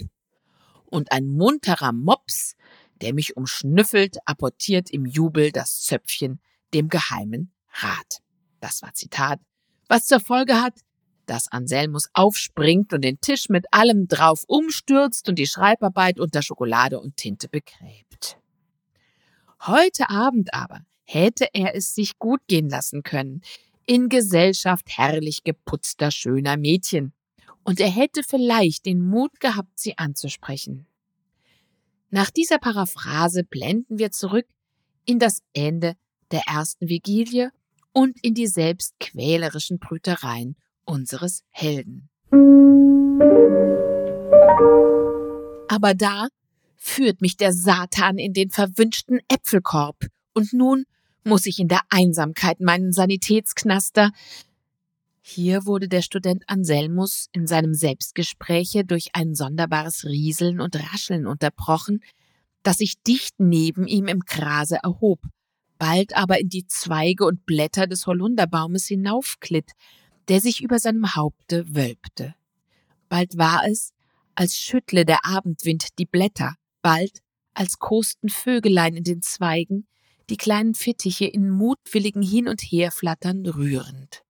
und 0.86 1.12
ein 1.12 1.28
munterer 1.28 1.92
Mops, 1.94 2.56
der 3.02 3.16
mich 3.16 3.36
umschnüffelt, 3.36 4.18
apportiert 4.26 4.92
im 4.92 5.08
Jubel 5.08 5.52
das 5.52 5.82
Zöpfchen 5.82 6.40
dem 6.76 6.90
geheimen 6.90 7.52
Rat. 7.74 8.22
Das 8.60 8.84
war 8.84 8.94
Zitat, 8.94 9.40
was 9.88 10.06
zur 10.06 10.20
Folge 10.20 10.62
hat, 10.62 10.76
dass 11.30 11.52
Anselmus 11.52 12.10
aufspringt 12.14 12.94
und 12.94 13.04
den 13.04 13.22
Tisch 13.22 13.50
mit 13.50 13.66
allem 13.72 14.08
drauf 14.08 14.44
umstürzt 14.48 15.30
und 15.30 15.38
die 15.38 15.48
Schreibarbeit 15.48 16.20
unter 16.20 16.42
Schokolade 16.42 17.00
und 17.00 17.18
Tinte 17.18 17.48
begräbt. 17.48 18.38
Heute 19.62 20.10
Abend 20.10 20.54
aber 20.54 20.82
hätte 21.04 21.48
er 21.54 21.76
es 21.76 21.94
sich 21.94 22.18
gut 22.18 22.42
gehen 22.48 22.70
lassen 22.70 23.04
können, 23.04 23.42
in 23.86 24.10
Gesellschaft 24.10 24.86
herrlich 24.90 25.44
geputzter, 25.44 26.12
schöner 26.12 26.58
Mädchen, 26.58 27.14
und 27.64 27.80
er 27.80 27.90
hätte 27.90 28.24
vielleicht 28.24 28.86
den 28.86 29.02
Mut 29.02 29.40
gehabt, 29.40 29.80
sie 29.80 29.98
anzusprechen. 29.98 30.88
Nach 32.10 32.32
dieser 32.32 32.58
Paraphrase 32.58 33.44
blenden 33.44 34.00
wir 34.00 34.12
zurück 34.12 34.48
in 35.06 35.20
das 35.20 35.42
Ende 35.54 35.96
der 36.32 36.42
ersten 36.48 36.90
Vigilie 36.90 37.52
und 37.92 38.18
in 38.24 38.34
die 38.34 38.48
selbstquälerischen 38.48 39.80
Brütereien 39.80 40.56
unseres 40.90 41.44
Helden. 41.52 42.10
Aber 45.70 45.94
da 45.94 46.28
führt 46.76 47.22
mich 47.22 47.38
der 47.38 47.54
Satan 47.54 48.18
in 48.18 48.34
den 48.34 48.50
verwünschten 48.50 49.20
Äpfelkorb, 49.28 50.08
und 50.34 50.52
nun 50.52 50.86
muss 51.24 51.46
ich 51.46 51.60
in 51.60 51.68
der 51.68 51.82
Einsamkeit 51.90 52.60
meinen 52.60 52.92
Sanitätsknaster. 52.92 54.12
Hier 55.22 55.66
wurde 55.66 55.88
der 55.88 56.02
Student 56.02 56.44
Anselmus 56.48 57.28
in 57.34 57.46
seinem 57.46 57.74
Selbstgespräche 57.74 58.84
durch 58.84 59.10
ein 59.14 59.36
sonderbares 59.36 60.06
Rieseln 60.06 60.60
und 60.60 60.76
Rascheln 60.76 61.28
unterbrochen, 61.28 62.02
das 62.64 62.78
sich 62.78 63.02
dicht 63.04 63.36
neben 63.38 63.86
ihm 63.86 64.08
im 64.08 64.22
Grase 64.22 64.80
erhob, 64.82 65.20
bald 65.78 66.16
aber 66.16 66.40
in 66.40 66.50
die 66.50 66.66
Zweige 66.66 67.26
und 67.26 67.46
Blätter 67.46 67.86
des 67.86 68.08
Holunderbaumes 68.08 68.88
hinaufglitt, 68.88 69.72
der 70.30 70.42
sich 70.42 70.62
über 70.62 70.80
seinem 70.80 71.16
Haupte 71.16 71.76
wölbte. 71.76 72.36
Bald 73.10 73.38
war 73.38 73.66
es, 73.68 73.94
als 74.36 74.58
schüttle 74.58 75.04
der 75.04 75.26
Abendwind 75.26 75.98
die 75.98 76.06
Blätter, 76.06 76.56
bald 76.82 77.22
als 77.54 77.80
kosten 77.80 78.30
Vögelein 78.30 78.96
in 78.96 79.04
den 79.04 79.22
Zweigen, 79.22 79.88
die 80.30 80.38
kleinen 80.38 80.76
Fittiche 80.76 81.26
in 81.26 81.50
mutwilligen 81.50 82.22
Hin 82.22 82.48
und 82.48 82.62
Herflattern 82.62 83.46
rührend. 83.46 84.24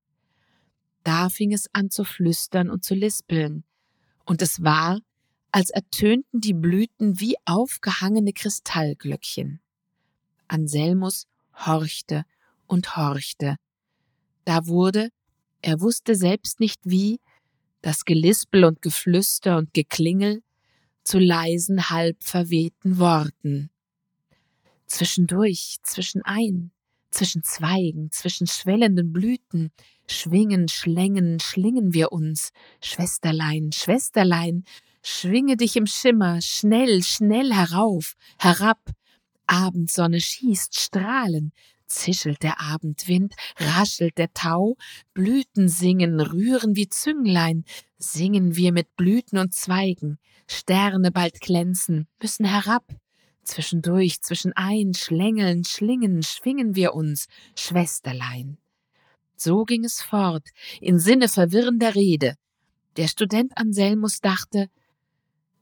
Da 1.04 1.30
fing 1.30 1.54
es 1.54 1.68
an 1.74 1.90
zu 1.90 2.06
flüstern 2.06 2.70
und 2.70 2.84
zu 2.84 2.96
lispeln, 2.96 3.66
und 4.26 4.42
es 4.42 4.64
war, 4.64 5.00
als 5.52 5.70
ertönten 5.70 6.40
die 6.40 6.54
Blüten 6.54 7.20
wie 7.20 7.36
aufgehangene 7.46 8.34
Kristallglöckchen. 8.34 9.60
Anselmus 10.48 11.28
horchte 11.54 12.24
und 12.68 12.96
horchte. 12.96 13.58
Da 14.46 14.68
wurde, 14.68 15.10
er 15.62 15.82
wusste 15.82 16.16
selbst 16.16 16.60
nicht 16.60 16.80
wie, 16.84 17.20
das 17.82 18.06
Gelispel 18.06 18.66
und 18.66 18.82
Geflüster 18.82 19.58
und 19.58 19.74
Geklingel 19.74 20.44
zu 21.04 21.18
leisen, 21.20 21.90
halb 21.90 22.24
verwehten 22.24 23.00
Worten. 23.00 23.70
Zwischendurch, 24.86 25.78
zwischenein, 25.84 26.72
zwischen 27.12 27.44
Zweigen, 27.44 28.12
zwischen 28.12 28.48
schwellenden 28.48 29.12
Blüten, 29.12 29.72
schwingen, 30.08 30.68
schlängen, 30.68 31.40
schlingen 31.40 31.94
wir 31.94 32.12
uns, 32.12 32.52
Schwesterlein, 32.82 33.72
Schwesterlein, 33.72 34.66
schwinge 35.02 35.58
dich 35.58 35.76
im 35.76 35.88
Schimmer, 35.88 36.42
schnell, 36.42 37.04
schnell 37.04 37.54
herauf, 37.54 38.16
herab, 38.38 38.80
Abendsonne 39.48 40.22
schießt 40.22 40.80
Strahlen, 40.80 41.52
zischelt 41.90 42.44
der 42.44 42.62
Abendwind, 42.62 43.36
raschelt 43.58 44.18
der 44.18 44.34
Tau, 44.34 44.78
Blüten 45.14 45.68
singen, 45.68 46.20
rühren 46.20 46.76
wie 46.76 46.88
Zünglein, 46.88 47.66
singen 47.98 48.56
wir 48.56 48.72
mit 48.72 48.96
Blüten 48.96 49.38
und 49.38 49.54
Zweigen, 49.54 50.20
Sterne 50.48 51.12
bald 51.12 51.42
glänzen, 51.42 52.08
müssen 52.22 52.46
herab, 52.46 52.86
zwischendurch, 53.44 54.22
zwischenein, 54.22 54.94
schlängeln, 54.94 55.64
schlingen, 55.64 56.24
schwingen 56.24 56.76
wir 56.76 56.94
uns, 56.94 57.28
Schwesterlein. 57.56 58.58
So 59.36 59.64
ging 59.64 59.84
es 59.84 60.02
fort, 60.02 60.48
in 60.82 61.00
Sinne 61.00 61.28
verwirrender 61.28 61.96
Rede. 61.96 62.36
Der 62.98 63.08
Student 63.08 63.58
Anselmus 63.58 64.20
dachte, 64.22 64.70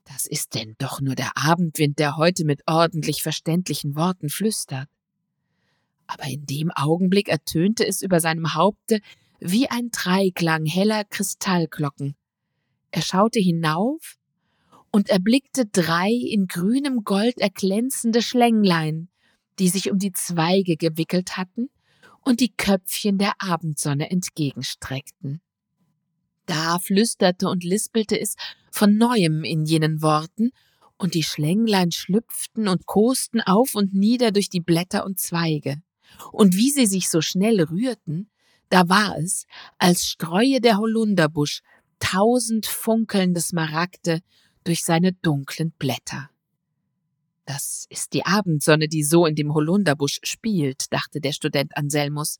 das 0.05 0.25
ist 0.25 0.55
denn 0.55 0.75
doch 0.77 1.01
nur 1.01 1.15
der 1.15 1.31
Abendwind, 1.35 1.99
der 1.99 2.15
heute 2.15 2.45
mit 2.45 2.61
ordentlich 2.65 3.21
verständlichen 3.21 3.95
Worten 3.95 4.29
flüstert 4.29 4.87
aber 6.07 6.25
in 6.25 6.45
dem 6.45 6.71
Augenblick 6.71 7.29
ertönte 7.29 7.85
es 7.85 8.01
über 8.01 8.19
seinem 8.19 8.53
Haupte 8.53 8.99
wie 9.39 9.69
ein 9.69 9.89
Dreiklang 9.91 10.65
heller 10.65 11.03
Kristallglocken. 11.03 12.15
Er 12.91 13.01
schaute 13.01 13.39
hinauf 13.39 14.17
und 14.91 15.09
erblickte 15.09 15.65
drei 15.65 16.09
in 16.09 16.47
grünem 16.47 17.03
Gold 17.03 17.39
erglänzende 17.39 18.21
Schlänglein, 18.21 19.09
die 19.59 19.69
sich 19.69 19.91
um 19.91 19.99
die 19.99 20.13
Zweige 20.13 20.77
gewickelt 20.77 21.37
hatten 21.37 21.69
und 22.21 22.39
die 22.39 22.53
Köpfchen 22.55 23.17
der 23.17 23.33
Abendsonne 23.39 24.09
entgegenstreckten. 24.09 25.41
Da 26.45 26.79
flüsterte 26.79 27.49
und 27.49 27.63
lispelte 27.63 28.19
es 28.19 28.35
von 28.71 28.97
neuem 28.97 29.43
in 29.43 29.65
jenen 29.65 30.01
Worten, 30.01 30.51
und 30.97 31.13
die 31.13 31.23
Schlänglein 31.23 31.91
schlüpften 31.91 32.67
und 32.67 32.85
kosten 32.85 33.39
auf 33.41 33.75
und 33.75 33.93
nieder 33.93 34.31
durch 34.31 34.49
die 34.49 34.61
Blätter 34.61 35.05
und 35.05 35.19
Zweige. 35.19 35.81
Und 36.31 36.55
wie 36.55 36.71
sie 36.71 36.85
sich 36.85 37.09
so 37.09 37.21
schnell 37.21 37.61
rührten, 37.61 38.29
da 38.69 38.89
war 38.89 39.17
es, 39.17 39.45
als 39.77 40.05
streue 40.05 40.59
der 40.59 40.77
Holunderbusch 40.77 41.61
tausend 41.99 42.65
funkelnde 42.65 43.41
Smaragde 43.41 44.21
durch 44.63 44.83
seine 44.83 45.13
dunklen 45.13 45.71
Blätter. 45.71 46.29
Das 47.45 47.85
ist 47.89 48.13
die 48.13 48.25
Abendsonne, 48.25 48.89
die 48.89 49.03
so 49.03 49.25
in 49.25 49.35
dem 49.35 49.53
Holunderbusch 49.53 50.19
spielt, 50.23 50.91
dachte 50.91 51.21
der 51.21 51.31
Student 51.31 51.77
Anselmus. 51.77 52.39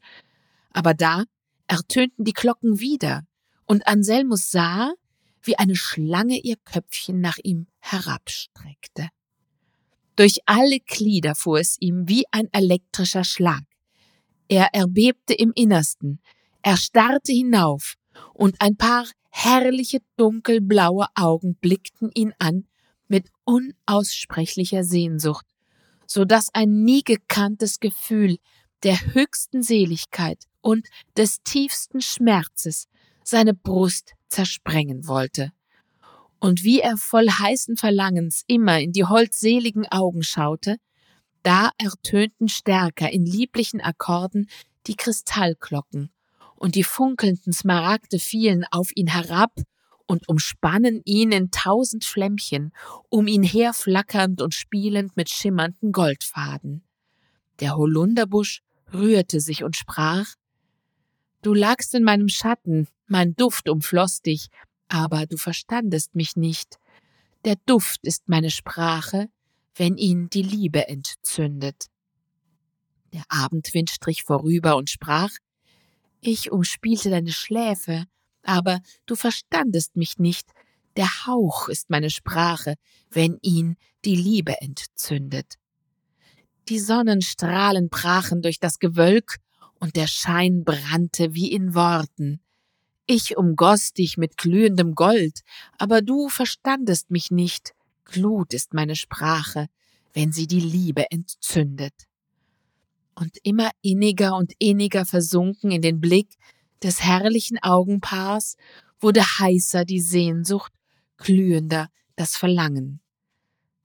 Aber 0.72 0.94
da 0.94 1.24
ertönten 1.68 2.26
die 2.26 2.34
Glocken 2.34 2.80
wieder, 2.80 3.24
und 3.66 3.88
Anselmus 3.88 4.52
sah, 4.52 4.94
wie 5.42 5.58
eine 5.58 5.76
Schlange 5.76 6.40
ihr 6.40 6.58
Köpfchen 6.58 7.22
nach 7.22 7.38
ihm 7.42 7.68
herabstreckte. 7.80 9.10
Durch 10.18 10.40
alle 10.48 10.80
Glieder 10.80 11.36
fuhr 11.36 11.60
es 11.60 11.78
ihm 11.80 12.10
wie 12.10 12.26
ein 12.32 12.50
elektrischer 12.52 13.24
Schlag. 13.24 13.62
Er 14.50 14.74
erbebte 14.74 15.36
im 15.36 15.54
Innersten, 15.56 16.20
er 16.64 16.76
starrte 16.76 17.32
hinauf, 17.32 17.94
und 18.34 18.60
ein 18.60 18.78
paar 18.78 19.06
herrliche 19.30 20.00
dunkelblaue 20.16 21.06
Augen 21.14 21.56
blickten 21.56 22.10
ihn 22.16 22.34
an 22.40 22.68
mit 23.08 23.30
unaussprechlicher 23.44 24.84
Sehnsucht, 24.84 25.46
so 26.08 26.26
dass 26.26 26.50
ein 26.52 26.84
nie 26.84 27.04
gekanntes 27.04 27.80
Gefühl 27.80 28.38
der 28.82 29.14
höchsten 29.14 29.62
Seligkeit 29.62 30.46
und 30.62 30.88
des 31.16 31.44
tiefsten 31.44 32.02
Schmerzes 32.02 32.88
seine 33.24 33.54
Brust 33.54 34.14
zersprengen 34.30 35.08
wollte 35.08 35.52
und 36.40 36.64
wie 36.64 36.80
er 36.80 36.98
voll 36.98 37.30
heißen 37.30 37.78
Verlangens 37.78 38.44
immer 38.48 38.80
in 38.80 38.92
die 38.92 39.06
holdseligen 39.06 39.88
Augen 39.88 40.24
schaute, 40.24 40.78
da 41.44 41.72
ertönten 41.78 42.50
stärker 42.50 43.12
in 43.12 43.26
lieblichen 43.26 43.82
Akkorden 43.82 44.50
die 44.88 44.96
Kristallglocken, 44.96 46.12
und 46.58 46.76
die 46.76 46.84
funkelnden 46.84 47.54
Smaragde 47.54 48.20
fielen 48.20 48.66
auf 48.72 48.90
ihn 48.96 49.08
herab 49.08 49.54
und 50.08 50.28
umspannen 50.28 51.02
ihn 51.06 51.32
in 51.32 51.52
tausend 51.52 52.04
Flämmchen, 52.04 52.74
um 53.10 53.28
ihn 53.28 53.44
herflackernd 53.44 54.42
und 54.42 54.56
spielend 54.56 55.16
mit 55.16 55.30
schimmernden 55.30 55.92
Goldfaden. 55.92 56.84
Der 57.60 57.76
Holunderbusch 57.76 58.62
rührte 58.94 59.40
sich 59.40 59.64
und 59.64 59.76
sprach 59.76 60.28
Du 61.44 61.54
lagst 61.54 61.94
in 61.94 62.04
meinem 62.04 62.30
Schatten, 62.30 62.88
mein 63.06 63.36
Duft 63.36 63.70
umfloss 63.70 64.22
dich, 64.22 64.48
aber 64.88 65.26
du 65.26 65.38
verstandest 65.38 66.16
mich 66.16 66.36
nicht. 66.36 66.80
Der 67.46 67.56
Duft 67.66 68.00
ist 68.04 68.28
meine 68.28 68.52
Sprache, 68.52 69.30
wenn 69.76 69.98
ihn 69.98 70.30
die 70.30 70.42
Liebe 70.42 70.88
entzündet. 70.88 71.88
Der 73.14 73.24
Abendwind 73.30 73.90
strich 73.90 74.24
vorüber 74.24 74.76
und 74.76 74.90
sprach 74.90 75.30
Ich 76.20 76.52
umspielte 76.52 77.10
deine 77.10 77.32
Schläfe, 77.32 78.06
aber 78.44 78.80
du 79.06 79.16
verstandest 79.16 79.96
mich 79.96 80.18
nicht. 80.18 80.50
Der 80.96 81.26
Hauch 81.26 81.70
ist 81.70 81.90
meine 81.90 82.10
Sprache, 82.10 82.76
wenn 83.10 83.38
ihn 83.42 83.78
die 84.04 84.16
Liebe 84.16 84.60
entzündet. 84.62 85.56
Die 86.70 86.80
Sonnenstrahlen 86.80 87.90
brachen 87.90 88.42
durch 88.42 88.60
das 88.60 88.80
Gewölk, 88.80 89.38
und 89.80 89.96
der 89.96 90.08
Schein 90.08 90.64
brannte 90.64 91.36
wie 91.36 91.52
in 91.52 91.76
Worten. 91.76 92.42
Ich 93.10 93.38
umgoss 93.38 93.94
dich 93.94 94.18
mit 94.18 94.36
glühendem 94.36 94.94
Gold, 94.94 95.40
aber 95.78 96.02
du 96.02 96.28
verstandest 96.28 97.10
mich 97.10 97.32
nicht. 97.32 97.74
Glut 98.04 98.54
ist 98.54 98.74
meine 98.74 98.98
Sprache, 98.98 99.68
wenn 100.14 100.34
sie 100.34 100.46
die 100.46 100.60
Liebe 100.60 101.10
entzündet. 101.10 101.94
Und 103.16 103.38
immer 103.44 103.72
inniger 103.82 104.36
und 104.36 104.52
inniger 104.60 105.06
versunken 105.06 105.72
in 105.72 105.82
den 105.82 106.02
Blick 106.02 106.36
des 106.84 107.02
herrlichen 107.02 107.58
Augenpaars 107.64 108.58
wurde 109.00 109.22
heißer 109.22 109.86
die 109.86 110.02
Sehnsucht, 110.02 110.74
glühender 111.18 111.90
das 112.18 112.36
Verlangen. 112.36 113.00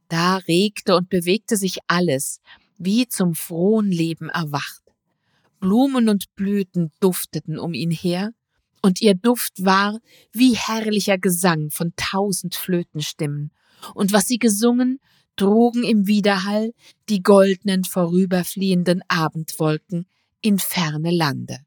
Da 0.09 0.39
regte 0.39 0.97
und 0.97 1.09
bewegte 1.09 1.57
sich 1.57 1.79
alles, 1.87 2.41
wie 2.77 3.07
zum 3.07 3.35
frohen 3.35 3.93
Leben 3.93 4.31
erwacht. 4.31 4.83
Blumen 5.61 6.09
und 6.09 6.35
Blüten 6.35 6.91
dufteten 6.99 7.57
um 7.57 7.73
ihn 7.73 7.93
her, 7.93 8.33
und 8.83 9.01
ihr 9.01 9.15
Duft 9.15 9.65
war 9.65 9.99
wie 10.33 10.55
herrlicher 10.55 11.19
Gesang 11.19 11.71
von 11.71 11.93
tausend 11.97 12.55
Flötenstimmen, 12.55 13.53
und 13.95 14.13
was 14.13 14.29
sie 14.29 14.39
gesungen, 14.39 15.01
trugen 15.37 15.83
im 15.85 16.07
Widerhall 16.07 16.73
die 17.09 17.23
goldenen 17.23 17.85
vorüberfliehenden 17.85 19.03
Abendwolken 19.09 20.07
in 20.41 20.59
ferne 20.59 21.11
Lande. 21.11 21.61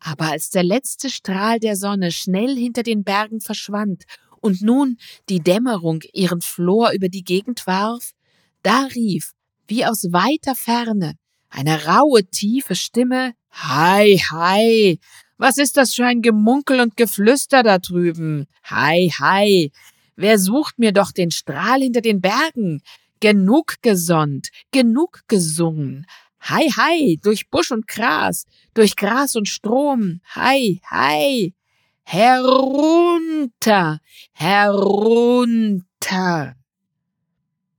Aber 0.00 0.30
als 0.30 0.50
der 0.50 0.62
letzte 0.62 1.10
Strahl 1.10 1.58
der 1.58 1.76
Sonne 1.76 2.12
schnell 2.12 2.56
hinter 2.56 2.82
den 2.82 3.04
Bergen 3.04 3.40
verschwand 3.40 4.04
und 4.40 4.60
nun 4.60 4.98
die 5.28 5.40
Dämmerung 5.40 6.02
ihren 6.12 6.42
Flor 6.42 6.92
über 6.92 7.08
die 7.08 7.24
Gegend 7.24 7.66
warf, 7.66 8.12
da 8.62 8.88
rief, 8.94 9.32
wie 9.66 9.84
aus 9.84 10.04
weiter 10.12 10.54
Ferne, 10.54 11.14
eine 11.48 11.86
raue, 11.86 12.24
tiefe 12.24 12.74
Stimme. 12.74 13.34
Hi, 13.50 14.18
hi. 14.30 14.98
Was 15.36 15.58
ist 15.58 15.76
das 15.76 15.94
für 15.94 16.06
ein 16.06 16.22
Gemunkel 16.22 16.80
und 16.80 16.96
Geflüster 16.96 17.64
da 17.64 17.78
drüben? 17.78 18.46
Hi, 18.64 19.10
hi. 19.18 19.72
Wer 20.14 20.38
sucht 20.38 20.78
mir 20.78 20.92
doch 20.92 21.10
den 21.10 21.32
Strahl 21.32 21.80
hinter 21.80 22.02
den 22.02 22.20
Bergen? 22.20 22.82
Genug 23.18 23.82
gesonnt, 23.82 24.50
genug 24.70 25.22
gesungen. 25.26 26.06
Hi, 26.40 26.70
hi, 26.70 27.18
durch 27.20 27.50
Busch 27.50 27.72
und 27.72 27.88
Gras, 27.88 28.44
durch 28.74 28.94
Gras 28.94 29.34
und 29.34 29.48
Strom. 29.48 30.20
Hi, 30.36 30.80
hi. 30.88 31.52
Herunter, 32.04 33.98
herunter. 34.34 35.84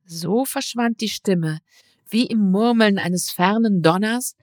So 0.05 0.43
verschwand 0.43 0.99
die 0.99 1.09
Stimme, 1.09 1.59
wie 2.09 2.25
im 2.25 2.51
Murmeln 2.51 2.99
eines 2.99 3.31
fernen 3.31 3.81
Donners, 3.81 4.35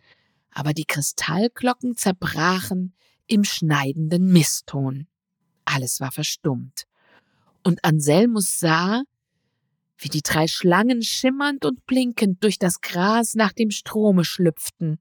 aber 0.50 0.72
die 0.72 0.84
Kristallglocken 0.84 1.96
zerbrachen 1.96 2.94
im 3.32 3.44
schneidenden 3.44 4.30
Misston. 4.30 5.06
Alles 5.64 6.00
war 6.00 6.12
verstummt. 6.12 6.84
Und 7.64 7.82
Anselmus 7.82 8.58
sah, 8.58 9.02
wie 9.96 10.10
die 10.10 10.20
drei 10.20 10.46
Schlangen 10.46 11.02
schimmernd 11.02 11.64
und 11.64 11.86
blinkend 11.86 12.44
durch 12.44 12.58
das 12.58 12.82
Gras 12.82 13.34
nach 13.34 13.52
dem 13.52 13.70
Strome 13.70 14.24
schlüpften. 14.24 14.98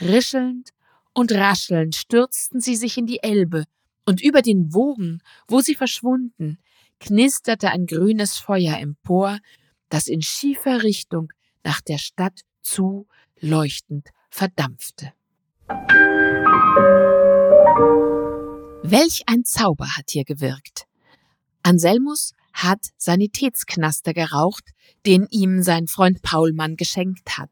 Rischelnd 0.00 0.70
und 1.14 1.32
raschelnd 1.32 1.94
stürzten 1.94 2.60
sie 2.60 2.76
sich 2.76 2.98
in 2.98 3.06
die 3.06 3.22
Elbe, 3.22 3.64
und 4.04 4.20
über 4.20 4.42
den 4.42 4.74
Wogen, 4.74 5.22
wo 5.46 5.60
sie 5.60 5.76
verschwunden, 5.76 6.58
knisterte 7.00 7.70
ein 7.70 7.86
grünes 7.86 8.36
Feuer 8.36 8.76
empor, 8.78 9.38
das 9.88 10.08
in 10.08 10.22
schiefer 10.22 10.82
Richtung 10.82 11.32
nach 11.62 11.80
der 11.80 11.98
Stadt 11.98 12.40
zu 12.62 13.06
leuchtend 13.40 14.08
verdampfte. 14.28 15.12
Welch 18.84 19.22
ein 19.26 19.44
Zauber 19.44 19.96
hat 19.96 20.10
hier 20.10 20.24
gewirkt. 20.24 20.86
Anselmus 21.62 22.32
hat 22.52 22.88
Sanitätsknaster 22.96 24.12
geraucht, 24.12 24.70
den 25.06 25.26
ihm 25.30 25.62
sein 25.62 25.86
Freund 25.86 26.20
Paulmann 26.22 26.76
geschenkt 26.76 27.38
hat. 27.38 27.50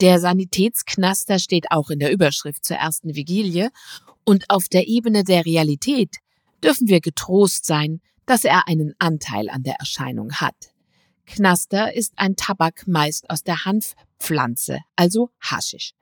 Der 0.00 0.20
Sanitätsknaster 0.20 1.38
steht 1.38 1.70
auch 1.70 1.88
in 1.90 1.98
der 1.98 2.12
Überschrift 2.12 2.64
zur 2.64 2.76
ersten 2.76 3.14
Vigilie, 3.16 3.70
und 4.24 4.50
auf 4.50 4.68
der 4.68 4.86
Ebene 4.86 5.24
der 5.24 5.46
Realität 5.46 6.16
dürfen 6.62 6.88
wir 6.88 7.00
getrost 7.00 7.64
sein, 7.64 8.00
dass 8.26 8.44
er 8.44 8.68
einen 8.68 8.94
Anteil 8.98 9.48
an 9.48 9.62
der 9.62 9.76
Erscheinung 9.80 10.34
hat. 10.34 10.74
Knaster 11.26 11.94
ist 11.94 12.12
ein 12.16 12.36
Tabak 12.36 12.86
meist 12.86 13.30
aus 13.30 13.42
der 13.42 13.64
Hanfpflanze, 13.64 14.80
also 14.94 15.30
Haschisch. 15.40 15.94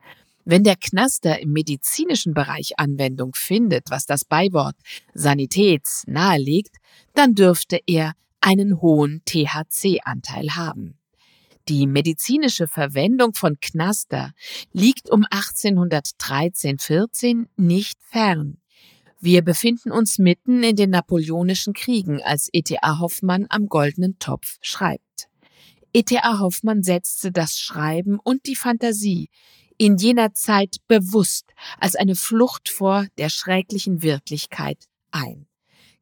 Wenn 0.51 0.65
der 0.65 0.77
Knaster 0.77 1.43
im 1.43 1.53
medizinischen 1.53 2.33
Bereich 2.33 2.79
Anwendung 2.79 3.35
findet, 3.35 3.91
was 3.91 4.07
das 4.07 4.25
Beiwort 4.25 4.77
Sanitäts 5.13 6.05
nahelegt, 6.07 6.79
dann 7.13 7.35
dürfte 7.35 7.79
er 7.87 8.15
einen 8.41 8.81
hohen 8.81 9.21
THC-Anteil 9.27 10.57
haben. 10.57 10.97
Die 11.69 11.87
medizinische 11.87 12.67
Verwendung 12.67 13.35
von 13.35 13.61
Knaster 13.61 14.33
liegt 14.73 15.11
um 15.11 15.27
1813-14 15.27 17.49
nicht 17.59 17.99
fern. 18.01 18.57
Wir 19.21 19.43
befinden 19.43 19.93
uns 19.93 20.17
mitten 20.17 20.63
in 20.63 20.77
den 20.77 20.89
Napoleonischen 20.89 21.75
Kriegen, 21.75 22.23
als 22.23 22.49
E.T.A. 22.55 23.01
Hoffmann 23.01 23.45
am 23.51 23.67
Goldenen 23.67 24.19
Topf 24.19 24.57
schreibt. 24.63 25.29
E.T.A. 25.93 26.39
Hoffmann 26.39 26.83
setzte 26.83 27.33
das 27.33 27.59
Schreiben 27.59 28.19
und 28.19 28.47
die 28.47 28.57
Fantasie 28.57 29.29
in 29.79 29.97
jener 29.97 30.35
Zeit 30.35 30.77
bewusst 30.89 31.55
als 31.79 31.95
eine 31.95 32.17
Flucht 32.17 32.69
vor 32.69 33.07
der 33.17 33.31
schrecklichen 33.31 34.03
Wirklichkeit 34.03 34.85
ein. 35.11 35.47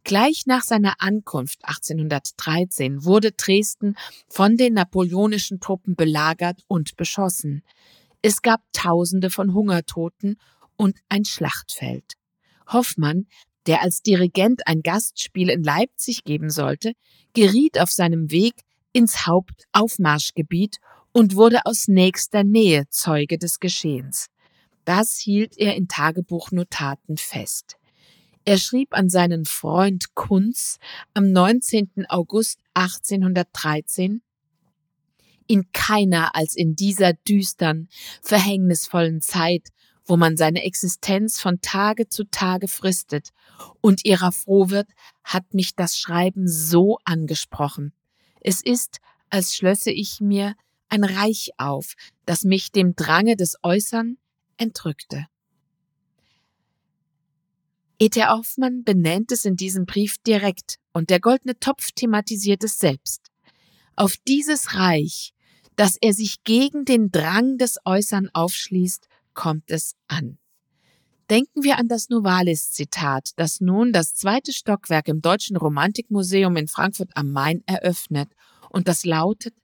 Gleich 0.02 0.44
nach 0.46 0.62
seiner 0.62 0.94
Ankunft 1.00 1.64
1813 1.64 3.04
wurde 3.04 3.32
Dresden 3.32 3.96
von 4.28 4.56
den 4.56 4.74
napoleonischen 4.74 5.60
Truppen 5.60 5.96
belagert 5.96 6.62
und 6.68 6.96
beschossen. 6.96 7.62
Es 8.22 8.40
gab 8.40 8.60
Tausende 8.72 9.30
von 9.30 9.52
Hungertoten 9.52 10.38
und 10.76 10.98
ein 11.08 11.24
Schlachtfeld. 11.24 12.14
Hoffmann, 12.68 13.26
der 13.66 13.82
als 13.82 14.02
Dirigent 14.02 14.66
ein 14.66 14.82
Gastspiel 14.82 15.50
in 15.50 15.64
Leipzig 15.64 16.24
geben 16.24 16.50
sollte, 16.50 16.92
geriet 17.34 17.80
auf 17.80 17.90
seinem 17.90 18.30
Weg 18.30 18.54
ins 18.92 19.26
Hauptaufmarschgebiet 19.26 20.78
und 21.16 21.34
wurde 21.34 21.64
aus 21.64 21.88
nächster 21.88 22.44
Nähe 22.44 22.90
Zeuge 22.90 23.38
des 23.38 23.58
Geschehens. 23.58 24.26
Das 24.84 25.16
hielt 25.16 25.56
er 25.56 25.74
in 25.74 25.88
Tagebuchnotaten 25.88 27.16
fest. 27.16 27.78
Er 28.44 28.58
schrieb 28.58 28.92
an 28.92 29.08
seinen 29.08 29.46
Freund 29.46 30.14
Kunz 30.14 30.78
am 31.14 31.32
19. 31.32 32.04
August 32.10 32.58
1813 32.74 34.20
In 35.46 35.72
keiner 35.72 36.36
als 36.36 36.54
in 36.54 36.76
dieser 36.76 37.14
düstern, 37.14 37.88
verhängnisvollen 38.20 39.22
Zeit, 39.22 39.68
wo 40.04 40.18
man 40.18 40.36
seine 40.36 40.64
Existenz 40.64 41.40
von 41.40 41.62
Tage 41.62 42.10
zu 42.10 42.24
Tage 42.24 42.68
fristet 42.68 43.30
und 43.80 44.04
ihrer 44.04 44.32
froh 44.32 44.68
wird, 44.68 44.90
hat 45.24 45.54
mich 45.54 45.74
das 45.76 45.98
Schreiben 45.98 46.46
so 46.46 46.98
angesprochen. 47.06 47.94
Es 48.42 48.62
ist, 48.62 48.98
als 49.30 49.56
schlösse 49.56 49.90
ich 49.90 50.20
mir 50.20 50.54
ein 50.88 51.04
Reich 51.04 51.50
auf, 51.58 51.94
das 52.24 52.44
mich 52.44 52.72
dem 52.72 52.94
Drange 52.94 53.36
des 53.36 53.56
Äußern 53.62 54.18
entrückte. 54.56 55.26
E.T. 57.98 58.22
Hoffmann 58.26 58.84
benennt 58.84 59.32
es 59.32 59.44
in 59.46 59.56
diesem 59.56 59.86
Brief 59.86 60.18
direkt 60.18 60.76
und 60.92 61.08
der 61.08 61.20
goldene 61.20 61.58
Topf 61.58 61.92
thematisiert 61.92 62.62
es 62.62 62.78
selbst. 62.78 63.30
Auf 63.96 64.16
dieses 64.28 64.74
Reich, 64.74 65.32
das 65.76 65.96
er 66.00 66.12
sich 66.12 66.44
gegen 66.44 66.84
den 66.84 67.10
Drang 67.10 67.56
des 67.56 67.78
Äußern 67.84 68.28
aufschließt, 68.34 69.08
kommt 69.32 69.70
es 69.70 69.94
an. 70.08 70.38
Denken 71.30 71.64
wir 71.64 71.78
an 71.78 71.88
das 71.88 72.08
Novalis-Zitat, 72.08 73.30
das 73.36 73.60
nun 73.60 73.92
das 73.92 74.14
zweite 74.14 74.52
Stockwerk 74.52 75.08
im 75.08 75.22
Deutschen 75.22 75.56
Romantikmuseum 75.56 76.56
in 76.56 76.68
Frankfurt 76.68 77.10
am 77.14 77.32
Main 77.32 77.62
eröffnet 77.66 78.28
und 78.70 78.88
das 78.88 79.04
lautet, 79.04 79.54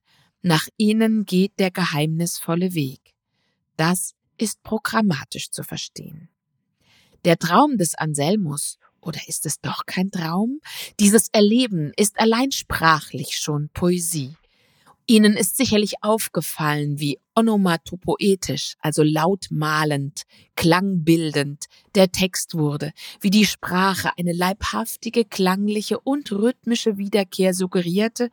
nach 0.43 0.69
ihnen 0.77 1.25
geht 1.25 1.59
der 1.59 1.71
geheimnisvolle 1.71 2.75
Weg. 2.75 3.01
Das 3.77 4.15
ist 4.39 4.63
programmatisch 4.63 5.51
zu 5.51 5.63
verstehen. 5.63 6.29
Der 7.25 7.39
Traum 7.39 7.79
des 7.79 7.95
Anselmus, 7.95 8.79
oder 9.01 9.21
ist 9.27 9.47
es 9.47 9.61
doch 9.61 9.87
kein 9.87 10.11
Traum? 10.11 10.61
Dieses 10.99 11.29
Erleben 11.33 11.93
ist 11.97 12.19
allein 12.19 12.51
sprachlich 12.51 13.39
schon 13.39 13.69
Poesie. 13.73 14.37
Ihnen 15.07 15.37
ist 15.37 15.57
sicherlich 15.57 15.95
aufgefallen, 16.03 17.01
wie 17.01 17.19
onomatopoetisch, 17.35 18.75
also 18.79 19.03
lautmalend, 19.03 20.23
klangbildend 20.55 21.67
der 21.97 22.13
Text 22.13 22.55
wurde, 22.55 22.93
wie 23.21 23.31
die 23.31 23.45
Sprache 23.45 24.11
eine 24.17 24.33
leibhaftige, 24.33 25.25
klangliche 25.25 25.99
und 25.99 26.31
rhythmische 26.31 26.99
Wiederkehr 26.99 27.53
suggerierte, 27.53 28.31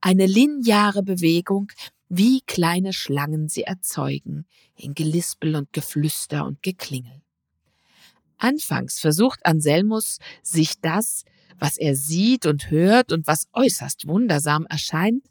eine 0.00 0.26
lineare 0.26 1.02
Bewegung, 1.02 1.70
wie 2.08 2.40
kleine 2.42 2.92
Schlangen 2.92 3.48
sie 3.48 3.62
erzeugen, 3.62 4.46
in 4.74 4.94
Gelispel 4.94 5.54
und 5.54 5.72
Geflüster 5.72 6.44
und 6.44 6.62
Geklingel. 6.62 7.22
Anfangs 8.36 8.98
versucht 8.98 9.44
Anselmus, 9.44 10.18
sich 10.42 10.80
das, 10.80 11.24
was 11.58 11.76
er 11.76 11.94
sieht 11.94 12.46
und 12.46 12.70
hört 12.70 13.12
und 13.12 13.26
was 13.26 13.46
äußerst 13.52 14.06
wundersam 14.06 14.66
erscheint, 14.66 15.26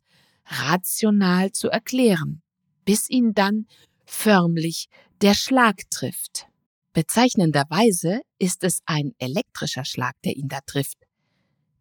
rational 0.46 1.52
zu 1.52 1.70
erklären, 1.70 2.42
bis 2.86 3.10
ihn 3.10 3.34
dann 3.34 3.66
förmlich 4.06 4.88
der 5.22 5.34
Schlag 5.34 5.90
trifft. 5.90 6.46
Bezeichnenderweise 6.94 8.22
ist 8.38 8.64
es 8.64 8.82
ein 8.86 9.14
elektrischer 9.18 9.86
Schlag, 9.86 10.16
der 10.24 10.36
ihn 10.36 10.48
da 10.48 10.60
trifft. 10.66 10.98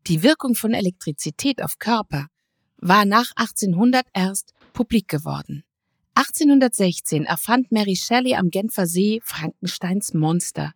Die 0.06 0.22
Wirkung 0.22 0.54
von 0.54 0.74
Elektrizität 0.74 1.62
auf 1.62 1.78
Körper 1.78 2.28
war 2.78 3.04
nach 3.04 3.30
1800 3.36 4.06
erst 4.14 4.54
publik 4.72 5.08
geworden. 5.08 5.64
1816 6.14 7.24
erfand 7.24 7.70
Mary 7.70 7.96
Shelley 7.96 8.34
am 8.34 8.50
Genfer 8.50 8.86
See 8.86 9.20
Frankensteins 9.22 10.14
Monster, 10.14 10.72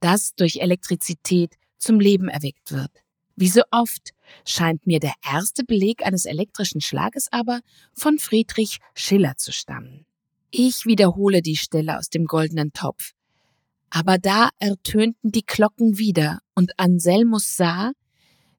das 0.00 0.34
durch 0.34 0.56
Elektrizität 0.56 1.54
zum 1.78 2.00
Leben 2.00 2.28
erweckt 2.28 2.72
wird. 2.72 2.90
Wie 3.36 3.48
so 3.48 3.62
oft 3.70 4.10
scheint 4.46 4.86
mir 4.86 5.00
der 5.00 5.14
erste 5.24 5.64
Beleg 5.64 6.06
eines 6.06 6.24
elektrischen 6.24 6.80
Schlages 6.80 7.28
aber 7.32 7.60
von 7.92 8.18
Friedrich 8.18 8.78
Schiller 8.94 9.36
zu 9.36 9.52
stammen. 9.52 10.06
Ich 10.50 10.86
wiederhole 10.86 11.42
die 11.42 11.56
Stelle 11.56 11.98
aus 11.98 12.10
dem 12.10 12.26
goldenen 12.26 12.72
Topf. 12.72 13.12
Aber 13.90 14.18
da 14.18 14.50
ertönten 14.58 15.32
die 15.32 15.44
Glocken 15.44 15.98
wieder, 15.98 16.40
und 16.54 16.78
Anselmus 16.78 17.56
sah, 17.56 17.92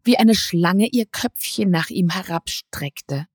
wie 0.06 0.18
eine 0.18 0.36
Schlange 0.36 0.88
ihr 0.92 1.06
Köpfchen 1.06 1.70
nach 1.70 1.90
ihm 1.90 2.10
herabstreckte. 2.10 3.26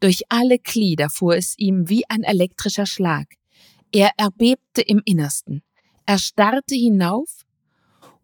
Durch 0.00 0.22
alle 0.28 0.58
Glieder 0.58 1.10
fuhr 1.10 1.36
es 1.36 1.54
ihm 1.58 1.88
wie 1.88 2.08
ein 2.08 2.22
elektrischer 2.22 2.86
Schlag. 2.86 3.34
Er 3.92 4.10
erbebte 4.16 4.80
im 4.80 5.02
Innersten. 5.04 5.62
Er 6.06 6.18
starrte 6.18 6.74
hinauf 6.74 7.42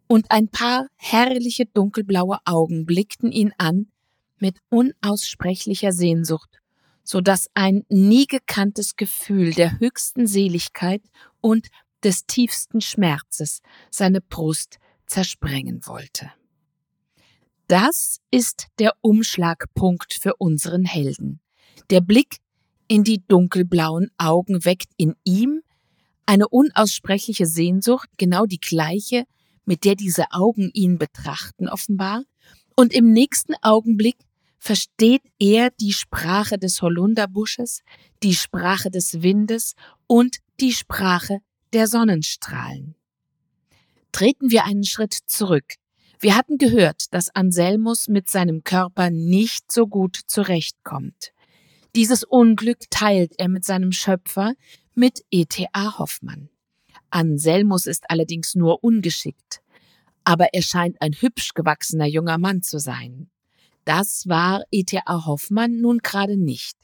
und 0.07 0.31
ein 0.31 0.49
paar 0.49 0.87
herrliche 0.95 1.65
dunkelblaue 1.65 2.39
Augen 2.45 2.85
blickten 2.85 3.31
ihn 3.31 3.53
an 3.57 3.87
mit 4.39 4.59
unaussprechlicher 4.69 5.91
Sehnsucht, 5.91 6.49
so 7.03 7.21
dass 7.21 7.49
ein 7.53 7.83
nie 7.89 8.25
gekanntes 8.25 8.95
Gefühl 8.95 9.53
der 9.53 9.79
höchsten 9.79 10.27
Seligkeit 10.27 11.03
und 11.41 11.67
des 12.03 12.25
tiefsten 12.25 12.81
Schmerzes 12.81 13.61
seine 13.89 14.21
Brust 14.21 14.77
zersprengen 15.07 15.85
wollte. 15.85 16.31
Das 17.67 18.19
ist 18.29 18.67
der 18.77 18.93
Umschlagpunkt 19.01 20.13
für 20.13 20.35
unseren 20.35 20.85
Helden. 20.85 21.39
Der 21.89 22.01
Blick 22.01 22.37
in 22.87 23.03
die 23.03 23.25
dunkelblauen 23.27 24.11
Augen 24.17 24.65
weckt 24.65 24.91
in 24.97 25.15
ihm 25.23 25.61
eine 26.27 26.47
unaussprechliche 26.47 27.47
Sehnsucht, 27.47 28.09
genau 28.17 28.45
die 28.45 28.59
gleiche, 28.59 29.25
mit 29.65 29.83
der 29.83 29.95
diese 29.95 30.31
Augen 30.31 30.69
ihn 30.73 30.97
betrachten 30.97 31.67
offenbar, 31.67 32.23
und 32.75 32.93
im 32.93 33.11
nächsten 33.11 33.53
Augenblick 33.61 34.17
versteht 34.59 35.23
er 35.39 35.69
die 35.71 35.93
Sprache 35.93 36.57
des 36.57 36.81
Holunderbusches, 36.81 37.81
die 38.21 38.35
Sprache 38.35 38.91
des 38.91 39.21
Windes 39.21 39.75
und 40.07 40.37
die 40.59 40.73
Sprache 40.73 41.39
der 41.73 41.87
Sonnenstrahlen. 41.87 42.95
Treten 44.11 44.51
wir 44.51 44.65
einen 44.65 44.83
Schritt 44.83 45.13
zurück. 45.13 45.75
Wir 46.19 46.35
hatten 46.35 46.57
gehört, 46.57 47.13
dass 47.13 47.33
Anselmus 47.35 48.07
mit 48.07 48.29
seinem 48.29 48.63
Körper 48.63 49.09
nicht 49.09 49.71
so 49.71 49.87
gut 49.87 50.19
zurechtkommt. 50.27 51.33
Dieses 51.95 52.23
Unglück 52.23 52.89
teilt 52.89 53.33
er 53.37 53.47
mit 53.47 53.65
seinem 53.65 53.91
Schöpfer, 53.91 54.53
mit 54.95 55.23
E.T.A. 55.31 55.97
Hoffmann. 55.97 56.49
Anselmus 57.09 57.85
ist 57.85 58.09
allerdings 58.09 58.55
nur 58.55 58.83
ungeschickt, 58.83 59.61
aber 60.23 60.53
er 60.53 60.61
scheint 60.61 61.01
ein 61.01 61.13
hübsch 61.13 61.53
gewachsener 61.53 62.05
junger 62.05 62.37
Mann 62.37 62.61
zu 62.61 62.79
sein. 62.79 63.29
Das 63.85 64.27
war 64.27 64.63
E.T.A. 64.71 65.25
Hoffmann 65.25 65.79
nun 65.79 65.99
gerade 65.99 66.37
nicht. 66.37 66.77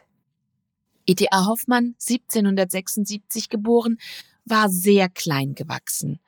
E.T.A. 1.05 1.45
Hoffmann, 1.47 1.95
1776 1.99 3.49
geboren, 3.49 3.97
war 4.45 4.69
sehr 4.69 5.09
klein 5.09 5.55
gewachsen, 5.55 6.19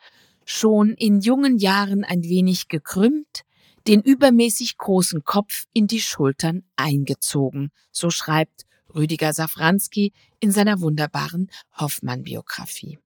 schon 0.45 0.93
in 0.93 1.19
jungen 1.21 1.58
Jahren 1.58 2.03
ein 2.03 2.23
wenig 2.23 2.67
gekrümmt, 2.67 3.43
den 3.88 4.01
übermäßig 4.01 4.77
großen 4.77 5.23
Kopf 5.23 5.65
in 5.73 5.88
die 5.88 6.01
Schultern 6.01 6.63
eingezogen, 6.75 7.71
so 7.91 8.10
schreibt 8.10 8.65
Rüdiger 8.93 9.34
Safranski 9.34 10.13
in 10.39 10.51
seiner 10.51 10.79
wunderbaren 10.82 11.49
Hoffmann-Biografie. 11.77 12.99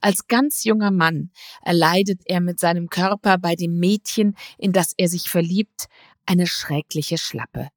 Als 0.00 0.26
ganz 0.26 0.64
junger 0.64 0.90
Mann 0.90 1.30
erleidet 1.62 2.22
er 2.24 2.40
mit 2.40 2.58
seinem 2.58 2.88
Körper 2.88 3.38
bei 3.38 3.54
dem 3.54 3.78
Mädchen, 3.78 4.34
in 4.58 4.72
das 4.72 4.94
er 4.96 5.08
sich 5.08 5.28
verliebt, 5.28 5.86
eine 6.26 6.46
schreckliche 6.46 7.18
Schlappe. 7.18 7.68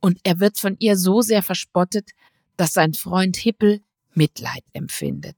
Und 0.00 0.20
er 0.22 0.38
wird 0.38 0.58
von 0.58 0.76
ihr 0.78 0.96
so 0.96 1.22
sehr 1.22 1.42
verspottet, 1.42 2.10
dass 2.56 2.74
sein 2.74 2.94
Freund 2.94 3.36
Hippel 3.36 3.80
Mitleid 4.14 4.64
empfindet. 4.72 5.36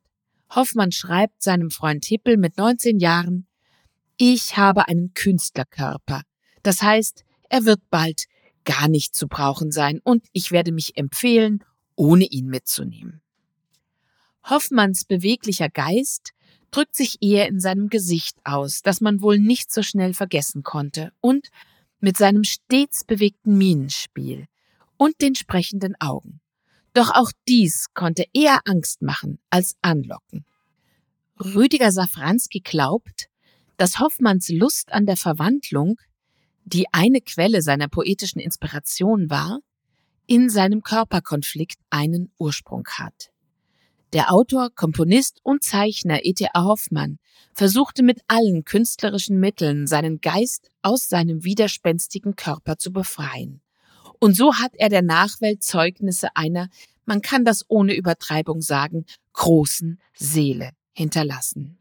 Hoffmann 0.50 0.92
schreibt 0.92 1.42
seinem 1.42 1.70
Freund 1.70 2.04
Hippel 2.04 2.37
mit 2.37 2.56
19 2.56 2.98
Jahren, 2.98 3.46
ich 4.16 4.56
habe 4.56 4.88
einen 4.88 5.14
Künstlerkörper. 5.14 6.22
Das 6.62 6.82
heißt, 6.82 7.24
er 7.48 7.64
wird 7.64 7.80
bald 7.90 8.24
gar 8.64 8.88
nicht 8.88 9.14
zu 9.14 9.28
brauchen 9.28 9.70
sein 9.70 10.00
und 10.02 10.26
ich 10.32 10.50
werde 10.50 10.72
mich 10.72 10.96
empfehlen, 10.96 11.64
ohne 11.94 12.24
ihn 12.24 12.46
mitzunehmen. 12.46 13.22
Hoffmanns 14.44 15.04
beweglicher 15.04 15.68
Geist 15.68 16.32
drückt 16.70 16.96
sich 16.96 17.18
eher 17.22 17.48
in 17.48 17.61
seinem 17.61 17.88
Gesicht 17.88 18.37
aus, 18.44 18.82
das 18.82 19.00
man 19.00 19.22
wohl 19.22 19.38
nicht 19.38 19.72
so 19.72 19.82
schnell 19.82 20.14
vergessen 20.14 20.62
konnte, 20.62 21.12
und 21.20 21.48
mit 22.00 22.16
seinem 22.16 22.44
stets 22.44 23.04
bewegten 23.04 23.56
Mienenspiel 23.56 24.46
und 24.96 25.20
den 25.20 25.34
sprechenden 25.34 25.94
Augen. 26.00 26.40
Doch 26.94 27.11
auch 27.14 27.31
dies 27.46 27.87
konnte 27.94 28.24
eher 28.33 28.61
Angst 28.64 29.03
machen 29.03 29.38
als 29.51 29.77
anlocken. 29.83 30.44
Rüdiger 31.38 31.92
Safranski 31.92 32.61
glaubt, 32.61 33.29
dass 33.77 34.01
Hoffmanns 34.01 34.48
Lust 34.48 34.92
an 34.92 35.07
der 35.07 35.16
Verwandlung, 35.16 35.98
die 36.64 36.87
eine 36.92 37.20
Quelle 37.20 37.62
seiner 37.62 37.88
poetischen 37.88 38.40
Inspiration 38.40 39.31
war, 39.31 39.61
in 40.27 40.51
seinem 40.51 40.83
Körperkonflikt 40.83 41.79
einen 41.90 42.31
Ursprung 42.38 42.87
hat. 42.98 43.31
Der 44.12 44.33
Autor, 44.33 44.70
Komponist 44.74 45.40
und 45.42 45.62
Zeichner 45.62 46.24
E.T.A. 46.24 46.64
Hoffmann 46.64 47.18
versuchte 47.53 48.03
mit 48.03 48.20
allen 48.27 48.64
künstlerischen 48.64 49.38
Mitteln 49.38 49.87
seinen 49.87 50.20
Geist 50.20 50.70
aus 50.83 51.09
seinem 51.09 51.44
widerspenstigen 51.44 52.35
Körper 52.35 52.79
zu 52.79 52.90
befreien. 52.90 53.61
Und 54.20 54.37
so 54.37 54.54
hat 54.54 54.72
er 54.74 54.88
der 54.88 55.02
Nachwelt 55.02 55.62
Zeugnisse 55.62 56.28
einer, 56.35 56.68
man 57.04 57.22
kann 57.22 57.44
das 57.44 57.64
ohne 57.68 57.94
Übertreibung 57.94 58.61
sagen, 58.61 59.07
großen 59.33 60.00
Seele 60.14 60.70
hinterlassen. 60.92 61.78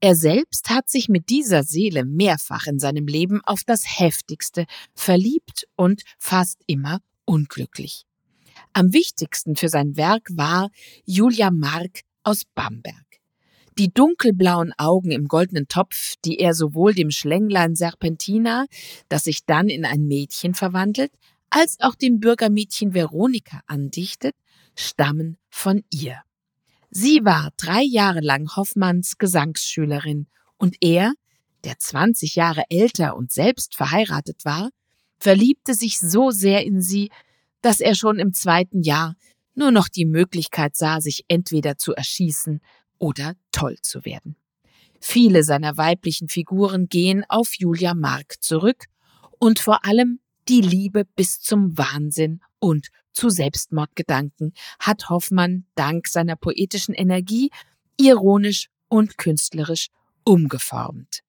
Er 0.00 0.16
selbst 0.16 0.68
hat 0.70 0.88
sich 0.90 1.08
mit 1.08 1.28
dieser 1.28 1.62
Seele 1.62 2.04
mehrfach 2.04 2.66
in 2.66 2.78
seinem 2.78 3.06
Leben 3.06 3.40
auf 3.44 3.62
das 3.64 4.00
heftigste 4.00 4.66
verliebt 4.94 5.68
und 5.76 6.02
fast 6.18 6.58
immer 6.66 7.00
unglücklich. 7.24 8.04
Am 8.72 8.92
wichtigsten 8.92 9.54
für 9.54 9.68
sein 9.68 9.96
Werk 9.96 10.28
war 10.32 10.70
Julia 11.04 11.50
Mark 11.50 12.00
aus 12.24 12.42
Bamberg. 12.54 12.96
Die 13.78 13.92
dunkelblauen 13.92 14.72
Augen 14.76 15.12
im 15.12 15.28
goldenen 15.28 15.68
Topf, 15.68 16.14
die 16.24 16.38
er 16.38 16.54
sowohl 16.54 16.94
dem 16.94 17.10
Schlänglein 17.10 17.74
Serpentina, 17.74 18.66
das 19.08 19.24
sich 19.24 19.46
dann 19.46 19.68
in 19.68 19.84
ein 19.84 20.06
Mädchen 20.06 20.54
verwandelt, 20.54 21.12
als 21.52 21.78
auch 21.80 21.94
dem 21.94 22.18
Bürgermädchen 22.18 22.94
Veronika 22.94 23.60
andichtet, 23.66 24.34
stammen 24.74 25.36
von 25.50 25.84
ihr. 25.90 26.22
Sie 26.90 27.24
war 27.24 27.50
drei 27.58 27.82
Jahre 27.82 28.20
lang 28.20 28.56
Hoffmanns 28.56 29.18
Gesangsschülerin 29.18 30.28
und 30.56 30.76
er, 30.80 31.12
der 31.64 31.78
20 31.78 32.36
Jahre 32.36 32.64
älter 32.70 33.16
und 33.16 33.32
selbst 33.32 33.76
verheiratet 33.76 34.46
war, 34.46 34.70
verliebte 35.18 35.74
sich 35.74 36.00
so 36.00 36.30
sehr 36.30 36.64
in 36.64 36.80
sie, 36.80 37.10
dass 37.60 37.80
er 37.80 37.94
schon 37.94 38.18
im 38.18 38.32
zweiten 38.32 38.82
Jahr 38.82 39.14
nur 39.54 39.72
noch 39.72 39.88
die 39.88 40.06
Möglichkeit 40.06 40.74
sah, 40.74 41.02
sich 41.02 41.26
entweder 41.28 41.76
zu 41.76 41.92
erschießen 41.92 42.60
oder 42.98 43.34
toll 43.52 43.76
zu 43.82 44.06
werden. 44.06 44.36
Viele 45.00 45.44
seiner 45.44 45.76
weiblichen 45.76 46.28
Figuren 46.28 46.88
gehen 46.88 47.24
auf 47.28 47.52
Julia 47.58 47.92
Mark 47.92 48.42
zurück 48.42 48.86
und 49.38 49.58
vor 49.58 49.84
allem 49.84 50.20
die 50.52 50.60
Liebe 50.60 51.06
bis 51.16 51.40
zum 51.40 51.78
Wahnsinn 51.78 52.42
und 52.58 52.88
zu 53.14 53.30
Selbstmordgedanken 53.30 54.52
hat 54.78 55.08
Hoffmann 55.08 55.64
dank 55.76 56.06
seiner 56.08 56.36
poetischen 56.36 56.94
Energie 56.94 57.50
ironisch 57.98 58.68
und 58.88 59.16
künstlerisch 59.16 59.88
umgeformt. 60.24 61.20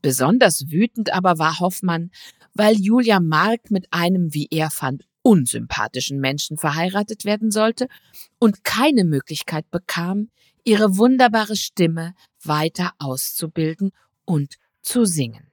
Besonders 0.00 0.70
wütend 0.70 1.12
aber 1.12 1.38
war 1.38 1.60
Hoffmann, 1.60 2.10
weil 2.54 2.76
Julia 2.76 3.20
Mark 3.20 3.70
mit 3.70 3.88
einem, 3.90 4.32
wie 4.32 4.48
er 4.50 4.70
fand, 4.70 5.04
unsympathischen 5.20 6.18
Menschen 6.18 6.56
verheiratet 6.56 7.26
werden 7.26 7.50
sollte 7.50 7.88
und 8.38 8.64
keine 8.64 9.04
Möglichkeit 9.04 9.70
bekam, 9.70 10.30
ihre 10.64 10.96
wunderbare 10.96 11.56
Stimme 11.56 12.14
weiter 12.42 12.94
auszubilden 12.98 13.92
und 14.24 14.54
zu 14.80 15.04
singen. 15.04 15.52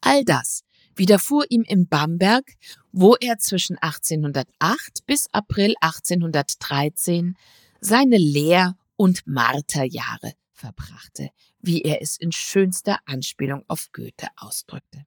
All 0.00 0.24
das 0.24 0.64
widerfuhr 0.98 1.46
ihm 1.48 1.62
in 1.62 1.88
Bamberg, 1.88 2.52
wo 2.92 3.14
er 3.16 3.38
zwischen 3.38 3.78
1808 3.78 5.06
bis 5.06 5.28
April 5.32 5.74
1813 5.80 7.36
seine 7.80 8.18
Lehr- 8.18 8.76
und 8.96 9.26
Marterjahre 9.26 10.34
verbrachte, 10.52 11.30
wie 11.60 11.82
er 11.82 12.02
es 12.02 12.16
in 12.16 12.32
schönster 12.32 12.98
Anspielung 13.06 13.64
auf 13.68 13.90
Goethe 13.92 14.26
ausdrückte. 14.36 15.06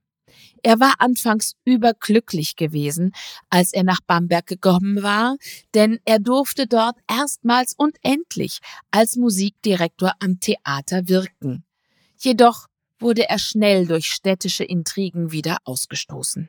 Er 0.62 0.80
war 0.80 0.94
anfangs 0.98 1.56
überglücklich 1.64 2.56
gewesen, 2.56 3.12
als 3.50 3.72
er 3.72 3.84
nach 3.84 4.00
Bamberg 4.06 4.46
gekommen 4.46 5.02
war, 5.02 5.36
denn 5.74 5.98
er 6.04 6.18
durfte 6.18 6.66
dort 6.66 6.96
erstmals 7.08 7.74
und 7.76 7.96
endlich 8.02 8.60
als 8.90 9.16
Musikdirektor 9.16 10.14
am 10.20 10.40
Theater 10.40 11.08
wirken. 11.08 11.64
Jedoch 12.16 12.68
wurde 13.02 13.28
er 13.28 13.38
schnell 13.38 13.86
durch 13.86 14.06
städtische 14.06 14.64
Intrigen 14.64 15.32
wieder 15.32 15.58
ausgestoßen. 15.64 16.48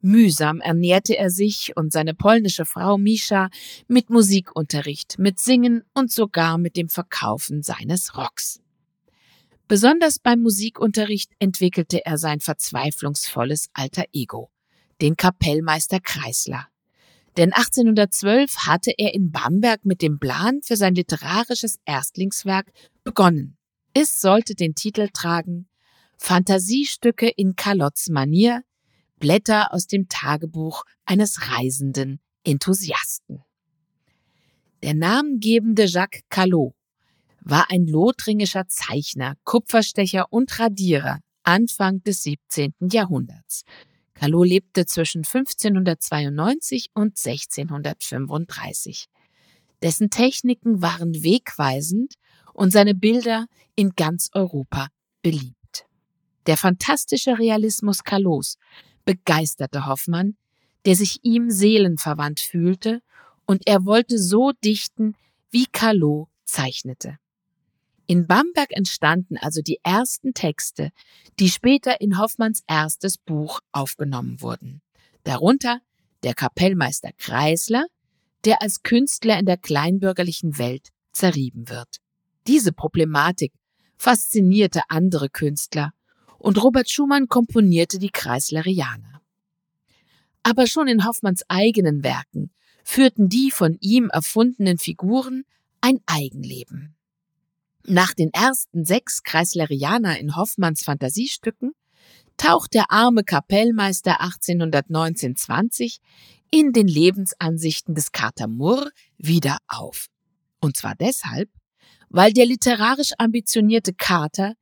Mühsam 0.00 0.60
ernährte 0.60 1.16
er 1.16 1.30
sich 1.30 1.72
und 1.76 1.92
seine 1.92 2.14
polnische 2.14 2.64
Frau 2.64 2.98
Mischa 2.98 3.48
mit 3.88 4.10
Musikunterricht, 4.10 5.18
mit 5.18 5.40
Singen 5.40 5.82
und 5.92 6.12
sogar 6.12 6.56
mit 6.56 6.76
dem 6.76 6.88
Verkaufen 6.88 7.62
seines 7.62 8.16
Rocks. 8.16 8.60
Besonders 9.66 10.18
beim 10.18 10.40
Musikunterricht 10.40 11.32
entwickelte 11.40 12.06
er 12.06 12.16
sein 12.16 12.40
verzweiflungsvolles 12.40 13.70
alter 13.72 14.04
Ego, 14.12 14.50
den 15.00 15.16
Kapellmeister 15.16 16.00
Kreisler. 16.00 16.68
Denn 17.36 17.52
1812 17.52 18.66
hatte 18.66 18.92
er 18.96 19.14
in 19.14 19.30
Bamberg 19.30 19.84
mit 19.84 20.00
dem 20.00 20.18
Plan 20.18 20.60
für 20.62 20.76
sein 20.76 20.94
literarisches 20.94 21.78
Erstlingswerk 21.84 22.72
begonnen. 23.04 23.56
Es 23.94 24.20
sollte 24.20 24.54
den 24.54 24.74
Titel 24.74 25.08
tragen 25.12 25.68
Fantasiestücke 26.18 27.28
in 27.28 27.56
Calots 27.56 28.08
Manier, 28.08 28.62
Blätter 29.18 29.72
aus 29.72 29.86
dem 29.86 30.08
Tagebuch 30.08 30.84
eines 31.06 31.50
reisenden 31.50 32.20
Enthusiasten. 32.44 33.42
Der 34.82 34.94
namengebende 34.94 35.86
Jacques 35.86 36.22
Callot 36.28 36.74
war 37.40 37.70
ein 37.70 37.86
lothringischer 37.86 38.68
Zeichner, 38.68 39.34
Kupferstecher 39.44 40.26
und 40.30 40.58
Radierer 40.58 41.20
Anfang 41.42 42.02
des 42.02 42.22
17. 42.24 42.74
Jahrhunderts. 42.92 43.64
Callot 44.14 44.46
lebte 44.46 44.84
zwischen 44.84 45.24
1592 45.24 46.90
und 46.92 47.16
1635. 47.16 49.06
Dessen 49.82 50.10
Techniken 50.10 50.82
waren 50.82 51.14
wegweisend 51.22 52.14
und 52.52 52.72
seine 52.72 52.94
Bilder 52.94 53.46
in 53.76 53.92
ganz 53.96 54.28
Europa 54.34 54.88
beliebt. 55.22 55.57
Der 56.48 56.56
fantastische 56.56 57.38
Realismus 57.38 58.04
Calots 58.04 58.56
begeisterte 59.04 59.84
Hoffmann, 59.84 60.38
der 60.86 60.96
sich 60.96 61.18
ihm 61.22 61.50
seelenverwandt 61.50 62.40
fühlte, 62.40 63.02
und 63.44 63.66
er 63.66 63.84
wollte 63.84 64.18
so 64.18 64.52
dichten, 64.64 65.14
wie 65.50 65.66
Calot 65.66 66.28
zeichnete. 66.44 67.18
In 68.06 68.26
Bamberg 68.26 68.70
entstanden 68.70 69.36
also 69.36 69.60
die 69.60 69.78
ersten 69.82 70.32
Texte, 70.32 70.90
die 71.38 71.50
später 71.50 72.00
in 72.00 72.18
Hoffmanns 72.18 72.62
erstes 72.66 73.18
Buch 73.18 73.60
aufgenommen 73.72 74.40
wurden. 74.40 74.80
Darunter 75.24 75.80
der 76.22 76.32
Kapellmeister 76.32 77.10
Kreisler, 77.18 77.84
der 78.46 78.62
als 78.62 78.82
Künstler 78.82 79.38
in 79.38 79.44
der 79.44 79.58
kleinbürgerlichen 79.58 80.56
Welt 80.56 80.88
zerrieben 81.12 81.68
wird. 81.68 81.98
Diese 82.46 82.72
Problematik 82.72 83.52
faszinierte 83.98 84.80
andere 84.88 85.28
Künstler 85.28 85.92
und 86.38 86.62
Robert 86.62 86.88
Schumann 86.88 87.28
komponierte 87.28 87.98
die 87.98 88.10
Kreislerianer. 88.10 89.20
Aber 90.42 90.66
schon 90.66 90.88
in 90.88 91.04
Hoffmanns 91.04 91.42
eigenen 91.48 92.02
Werken 92.02 92.50
führten 92.84 93.28
die 93.28 93.50
von 93.50 93.76
ihm 93.80 94.08
erfundenen 94.08 94.78
Figuren 94.78 95.44
ein 95.80 95.98
Eigenleben. 96.06 96.94
Nach 97.84 98.14
den 98.14 98.32
ersten 98.32 98.84
sechs 98.84 99.22
Kreislerianer 99.22 100.18
in 100.18 100.36
Hoffmanns 100.36 100.82
Fantasiestücken 100.82 101.72
taucht 102.36 102.74
der 102.74 102.90
arme 102.90 103.24
Kapellmeister 103.24 104.20
1819-20 104.22 105.98
in 106.50 106.72
den 106.72 106.88
Lebensansichten 106.88 107.94
des 107.94 108.12
Kater 108.12 108.46
Murr 108.46 108.90
wieder 109.18 109.58
auf. 109.66 110.06
Und 110.60 110.76
zwar 110.76 110.94
deshalb, 110.94 111.50
weil 112.08 112.32
der 112.32 112.46
literarisch 112.46 113.12
ambitionierte 113.18 113.92
Kater 113.92 114.54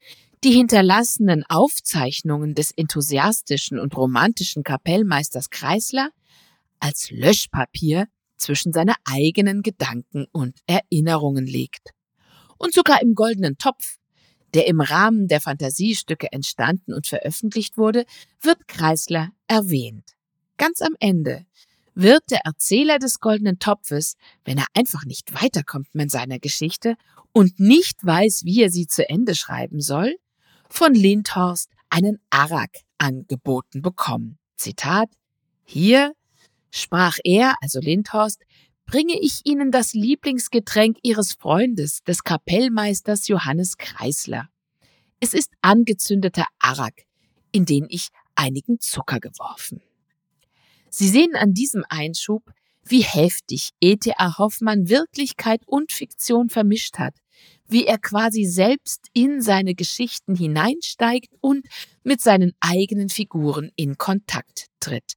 die 0.45 0.53
hinterlassenen 0.53 1.45
Aufzeichnungen 1.49 2.55
des 2.55 2.71
enthusiastischen 2.71 3.79
und 3.79 3.97
romantischen 3.97 4.63
Kapellmeisters 4.63 5.51
Kreisler 5.51 6.11
als 6.79 7.11
Löschpapier 7.11 8.07
zwischen 8.37 8.73
seine 8.73 8.95
eigenen 9.05 9.63
Gedanken 9.63 10.27
und 10.33 10.59
Erinnerungen 10.67 11.47
legt. 11.47 11.91
Und 12.59 12.75
sogar 12.75 13.03
im 13.03 13.15
goldenen 13.15 13.59
Topf, 13.59 13.97
der 14.55 14.67
im 14.67 14.81
Rahmen 14.81 15.29
der 15.29 15.41
Fantasiestücke 15.41 16.33
entstanden 16.33 16.93
und 16.93 17.07
veröffentlicht 17.07 17.77
wurde, 17.77 18.05
wird 18.41 18.69
Kreisler 18.69 19.31
erwähnt. 19.49 20.13
Ganz 20.57 20.81
am 20.81 20.95
Ende 21.01 21.47
wird 21.95 22.31
der 22.31 22.41
Erzähler 22.45 22.99
des 22.99 23.21
goldenen 23.21 23.59
Topfes, 23.59 24.17
wenn 24.45 24.59
er 24.59 24.67
einfach 24.75 25.05
nicht 25.05 25.43
weiterkommt 25.43 25.95
mit 25.95 26.11
seiner 26.11 26.39
Geschichte 26.39 26.97
und 27.33 27.59
nicht 27.59 28.05
weiß, 28.05 28.45
wie 28.45 28.63
er 28.63 28.71
sie 28.71 28.87
zu 28.87 29.09
Ende 29.09 29.35
schreiben 29.35 29.81
soll, 29.81 30.17
von 30.69 30.95
Lindhorst 30.95 31.71
einen 31.91 32.21
Arak 32.31 32.71
angeboten 32.99 33.83
bekommen. 33.83 34.39
Zitat, 34.57 35.09
hier 35.65 36.15
sprach 36.71 37.19
er, 37.25 37.55
also 37.61 37.81
Lindhorst, 37.81 38.43
bringe 38.87 39.19
ich 39.21 39.41
Ihnen 39.45 39.71
das 39.71 39.95
Lieblingsgetränk 39.95 40.99
Ihres 41.03 41.33
Freundes, 41.33 42.03
des 42.05 42.23
Kapellmeisters 42.23 43.29
Johannes 43.29 43.77
Kreisler. 43.77 44.49
Es 45.21 45.35
ist 45.35 45.53
angezündeter 45.61 46.47
Arak, 46.59 47.05
in 47.53 47.65
den 47.65 47.87
ich 47.89 48.09
einigen 48.35 48.79
Zucker 48.81 49.19
geworfen. 49.19 49.83
Sie 50.91 51.09
sehen 51.09 51.35
an 51.35 51.53
diesem 51.53 51.85
Einschub, 51.89 52.43
wie 52.85 53.03
heftig 53.03 53.71
E.T.A. 53.81 54.39
Hoffmann 54.39 54.89
Wirklichkeit 54.89 55.63
und 55.67 55.91
Fiktion 55.91 56.49
vermischt 56.49 56.99
hat, 56.99 57.17
wie 57.69 57.87
er 57.87 57.99
quasi 57.99 58.45
selbst 58.45 59.09
in 59.13 59.41
seine 59.43 59.75
Geschichten 59.75 60.35
hineinsteigt 60.35 61.35
und 61.41 61.67
mit 62.05 62.21
seinen 62.21 62.53
eigenen 62.61 63.09
Figuren 63.09 63.71
in 63.77 63.99
Kontakt 63.99 64.67
tritt. 64.81 65.15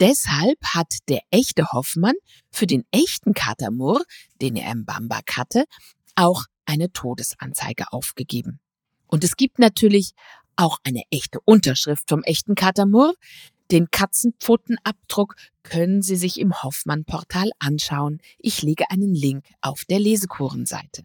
Deshalb 0.00 0.58
hat 0.74 0.98
der 1.08 1.20
echte 1.30 1.72
Hoffmann 1.72 2.14
für 2.50 2.66
den 2.66 2.84
echten 2.90 3.32
Katamur, 3.32 4.04
den 4.42 4.56
er 4.56 4.70
im 4.72 4.84
Bambak 4.84 5.36
hatte, 5.36 5.64
auch 6.14 6.44
eine 6.66 6.92
Todesanzeige 6.92 7.92
aufgegeben. 7.92 8.60
Und 9.06 9.24
es 9.24 9.36
gibt 9.36 9.58
natürlich 9.58 10.12
auch 10.56 10.78
eine 10.84 11.02
echte 11.10 11.38
Unterschrift 11.44 12.08
vom 12.08 12.22
echten 12.24 12.54
Katamur. 12.54 13.14
Den 13.70 13.90
Katzenpfotenabdruck 13.90 15.36
können 15.62 16.02
Sie 16.02 16.16
sich 16.16 16.38
im 16.38 16.62
Hoffmann-Portal 16.62 17.50
anschauen. 17.58 18.20
Ich 18.38 18.62
lege 18.62 18.90
einen 18.90 19.14
Link 19.14 19.44
auf 19.60 19.84
der 19.84 19.98
Lesekurenseite. 19.98 21.04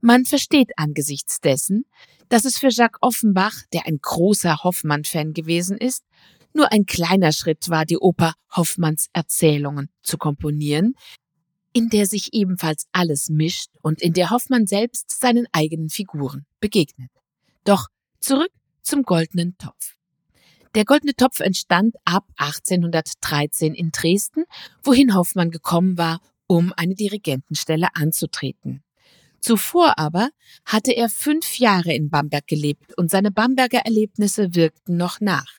Man 0.00 0.24
versteht 0.24 0.70
angesichts 0.76 1.40
dessen, 1.40 1.84
dass 2.28 2.44
es 2.44 2.58
für 2.58 2.68
Jacques 2.68 2.98
Offenbach, 3.00 3.62
der 3.72 3.86
ein 3.86 3.98
großer 4.00 4.62
Hoffmann-Fan 4.62 5.32
gewesen 5.32 5.76
ist, 5.76 6.04
nur 6.54 6.72
ein 6.72 6.86
kleiner 6.86 7.32
Schritt 7.32 7.68
war, 7.68 7.84
die 7.84 7.98
Oper 7.98 8.34
Hoffmanns 8.50 9.08
Erzählungen 9.12 9.90
zu 10.02 10.18
komponieren, 10.18 10.94
in 11.72 11.88
der 11.88 12.06
sich 12.06 12.32
ebenfalls 12.32 12.86
alles 12.92 13.28
mischt 13.28 13.70
und 13.82 14.00
in 14.02 14.12
der 14.12 14.30
Hoffmann 14.30 14.66
selbst 14.66 15.20
seinen 15.20 15.46
eigenen 15.52 15.90
Figuren 15.90 16.46
begegnet. 16.60 17.10
Doch 17.64 17.88
zurück 18.20 18.50
zum 18.82 19.02
goldenen 19.02 19.56
Topf. 19.58 19.96
Der 20.74 20.84
goldene 20.84 21.14
Topf 21.14 21.40
entstand 21.40 21.96
ab 22.04 22.26
1813 22.36 23.74
in 23.74 23.90
Dresden, 23.90 24.44
wohin 24.82 25.14
Hoffmann 25.14 25.50
gekommen 25.50 25.98
war, 25.98 26.20
um 26.46 26.72
eine 26.76 26.94
Dirigentenstelle 26.94 27.88
anzutreten. 27.94 28.82
Zuvor 29.40 29.98
aber 29.98 30.30
hatte 30.64 30.92
er 30.92 31.08
fünf 31.08 31.58
Jahre 31.58 31.92
in 31.92 32.10
Bamberg 32.10 32.46
gelebt 32.46 32.96
und 32.96 33.10
seine 33.10 33.30
Bamberger 33.30 33.80
Erlebnisse 33.80 34.54
wirkten 34.54 34.96
noch 34.96 35.20
nach. 35.20 35.58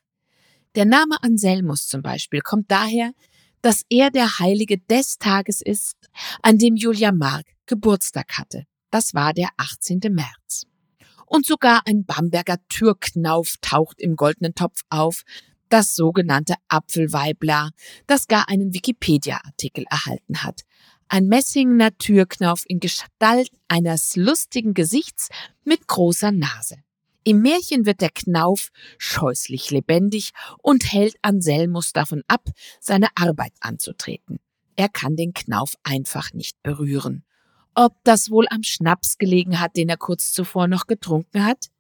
Der 0.76 0.86
Name 0.86 1.22
Anselmus 1.24 1.88
zum 1.88 2.02
Beispiel 2.02 2.42
kommt 2.42 2.70
daher, 2.70 3.12
dass 3.62 3.84
er 3.90 4.12
der 4.12 4.40
Heilige 4.40 4.78
des 4.78 5.18
Tages 5.18 5.62
ist, 5.62 5.98
an 6.42 6.58
dem 6.58 6.76
Julia 6.76 7.12
Mark 7.12 7.46
Geburtstag 7.66 8.38
hatte. 8.38 8.66
Das 8.92 9.14
war 9.14 9.34
der 9.34 9.50
18. 9.58 10.00
März. 10.10 10.66
Und 11.26 11.46
sogar 11.46 11.82
ein 11.86 12.06
Bamberger 12.06 12.58
Türknauf 12.70 13.56
taucht 13.62 14.02
im 14.02 14.16
goldenen 14.16 14.56
Topf 14.56 14.82
auf, 14.90 15.24
das 15.70 15.96
sogenannte 15.96 16.56
Apfelweibler, 16.68 17.70
das 18.08 18.28
gar 18.28 18.50
einen 18.50 18.74
Wikipedia-Artikel 18.74 19.86
erhalten 19.90 20.44
hat. 20.44 20.62
Ein 21.12 21.26
messingener 21.26 21.98
Türknauf 21.98 22.66
in 22.68 22.80
Gestalt 22.80 23.50
eines 23.68 24.16
lustigen 24.16 24.76
Gesichts 24.76 25.30
mit 25.64 25.88
großer 25.88 26.32
Nase. 26.32 26.78
Im 27.24 27.42
Märchen 27.42 27.88
wird 27.88 28.02
der 28.02 28.12
Knauf 28.12 28.70
scheußlich 29.00 29.72
lebendig 29.72 30.34
und 30.62 30.94
hält 30.94 31.16
Anselmus 31.24 31.94
davon 31.94 32.22
ab, 32.28 32.46
seine 32.80 33.08
Arbeit 33.16 33.54
anzutreten. 33.60 34.40
Er 34.76 34.88
kann 34.88 35.16
den 35.16 35.34
Knauf 35.34 35.74
einfach 35.82 36.32
nicht 36.34 36.62
berühren. 36.62 37.26
Ob 37.74 37.96
das 38.04 38.30
wohl 38.30 38.46
am 38.52 38.62
Schnaps 38.62 39.18
gelegen 39.18 39.60
hat, 39.60 39.78
den 39.78 39.90
er 39.90 39.98
kurz 39.98 40.32
zuvor 40.32 40.68
noch 40.68 40.86
getrunken 40.86 41.44
hat? 41.44 41.72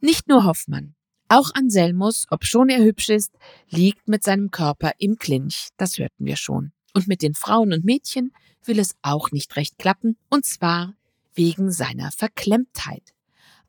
Nicht 0.00 0.26
nur 0.26 0.44
Hoffmann, 0.44 0.96
auch 1.28 1.50
Anselmus, 1.54 2.26
obschon 2.28 2.70
er 2.70 2.82
hübsch 2.82 3.08
ist, 3.08 3.32
liegt 3.68 4.08
mit 4.08 4.24
seinem 4.24 4.50
Körper 4.50 4.90
im 4.98 5.16
Clinch, 5.16 5.68
das 5.76 5.96
hörten 5.96 6.26
wir 6.26 6.36
schon. 6.36 6.72
Und 6.94 7.08
mit 7.08 7.22
den 7.22 7.34
Frauen 7.34 7.72
und 7.72 7.84
Mädchen 7.84 8.32
will 8.64 8.78
es 8.78 8.94
auch 9.02 9.30
nicht 9.30 9.56
recht 9.56 9.78
klappen, 9.78 10.16
und 10.28 10.44
zwar 10.44 10.94
wegen 11.34 11.70
seiner 11.70 12.10
Verklemmtheit. 12.12 13.14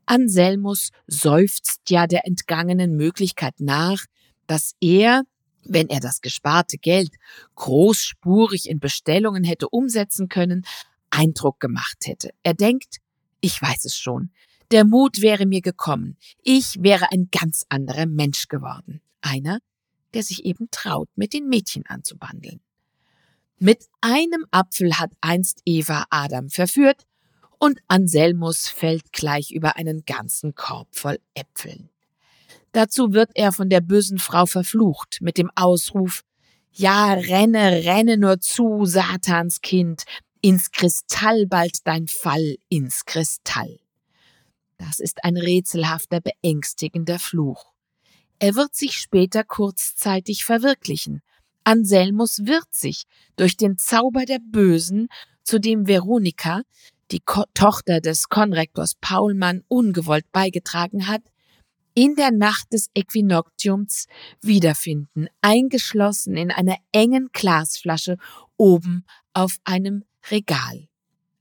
Anselmus 0.06 0.90
seufzt 1.08 1.90
ja 1.90 2.08
der 2.08 2.26
entgangenen 2.26 2.96
Möglichkeit 2.96 3.56
nach, 3.60 4.06
dass 4.48 4.74
er, 4.82 5.24
wenn 5.64 5.88
er 5.88 6.02
das 6.02 6.22
gesparte 6.22 6.78
Geld 6.78 7.16
großspurig 7.56 8.70
in 8.70 8.80
Bestellungen 8.80 9.44
hätte 9.44 9.70
umsetzen 9.70 10.28
können, 10.28 10.66
Eindruck 11.10 11.60
gemacht 11.60 12.06
hätte. 12.06 12.32
Er 12.44 12.54
denkt, 12.54 12.98
ich 13.40 13.62
weiß 13.62 13.86
es 13.86 13.98
schon, 13.98 14.32
der 14.72 14.86
Mut 14.86 15.22
wäre 15.22 15.46
mir 15.46 15.62
gekommen, 15.62 16.18
ich 16.42 16.82
wäre 16.82 17.12
ein 17.12 17.30
ganz 17.32 17.66
anderer 17.70 18.06
Mensch 18.06 18.48
geworden. 18.48 19.02
Einer, 19.22 19.60
der 20.14 20.24
sich 20.24 20.46
eben 20.46 20.70
traut, 20.72 21.10
mit 21.16 21.34
den 21.34 21.48
Mädchen 21.48 21.86
anzubandeln. 21.86 22.60
Mit 23.66 23.88
einem 24.02 24.46
Apfel 24.52 25.00
hat 25.00 25.14
einst 25.22 25.62
Eva 25.64 26.04
Adam 26.10 26.50
verführt, 26.50 27.06
und 27.60 27.80
Anselmus 27.88 28.68
fällt 28.68 29.14
gleich 29.14 29.52
über 29.52 29.78
einen 29.78 30.04
ganzen 30.04 30.54
Korb 30.54 30.94
voll 30.94 31.18
Äpfeln. 31.34 31.90
Dazu 32.74 33.14
wird 33.14 33.32
er 33.36 33.54
von 33.54 33.70
der 33.70 33.80
bösen 33.80 34.18
Frau 34.18 34.48
verflucht 34.48 35.20
mit 35.22 35.38
dem 35.38 35.50
Ausruf 35.56 36.26
Ja, 36.74 37.14
renne, 37.14 37.86
renne 37.86 38.18
nur 38.18 38.42
zu, 38.42 38.84
Satans 38.84 39.62
Kind, 39.62 40.04
ins 40.42 40.72
Kristall 40.72 41.48
bald 41.48 41.88
dein 41.88 42.10
Fall, 42.10 42.58
ins 42.68 43.06
Kristall. 43.06 43.80
Das 44.78 45.00
ist 45.00 45.24
ein 45.24 45.38
rätselhafter, 45.38 46.20
beängstigender 46.20 47.18
Fluch. 47.18 47.72
Er 48.40 48.56
wird 48.56 48.76
sich 48.76 48.98
später 48.98 49.46
kurzzeitig 49.46 50.44
verwirklichen. 50.44 51.22
Anselmus 51.64 52.46
wird 52.46 52.68
sich 52.72 53.04
durch 53.36 53.58
den 53.58 53.78
Zauber 53.78 54.26
der 54.26 54.40
Bösen, 54.40 55.08
zu 55.44 55.60
dem 55.60 55.88
Veronika, 55.88 56.62
die 57.12 57.20
Ko 57.20 57.44
Tochter 57.54 58.00
des 58.00 58.30
Konrektors 58.30 58.96
Paulmann, 58.96 59.64
ungewollt 59.68 60.32
beigetragen 60.32 61.08
hat, 61.08 61.22
in 61.96 62.16
der 62.16 62.32
Nacht 62.32 62.74
des 62.74 62.90
Äquinoktiums 62.96 64.08
wiederfinden, 64.42 65.28
eingeschlossen 65.42 66.36
in 66.36 66.52
einer 66.52 66.78
engen 66.92 67.30
Glasflasche 67.34 68.18
oben 68.58 69.06
auf 69.34 69.58
einem 69.64 70.04
Regal. 70.32 70.88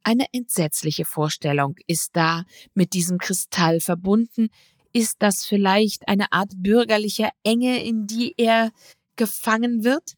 Eine 0.02 0.26
entsetzliche 0.32 1.04
Vorstellung 1.04 1.76
ist 1.86 2.10
da 2.16 2.44
mit 2.74 2.92
diesem 2.92 3.18
Kristall 3.18 3.80
verbunden. 3.80 4.48
Ist 4.92 5.16
das 5.20 5.46
vielleicht 5.46 6.08
eine 6.08 6.32
Art 6.32 6.50
bürgerlicher 6.56 7.30
Enge, 7.44 7.82
in 7.82 8.06
die 8.06 8.34
er 8.36 8.72
gefangen 9.16 9.84
wird? 9.84 10.14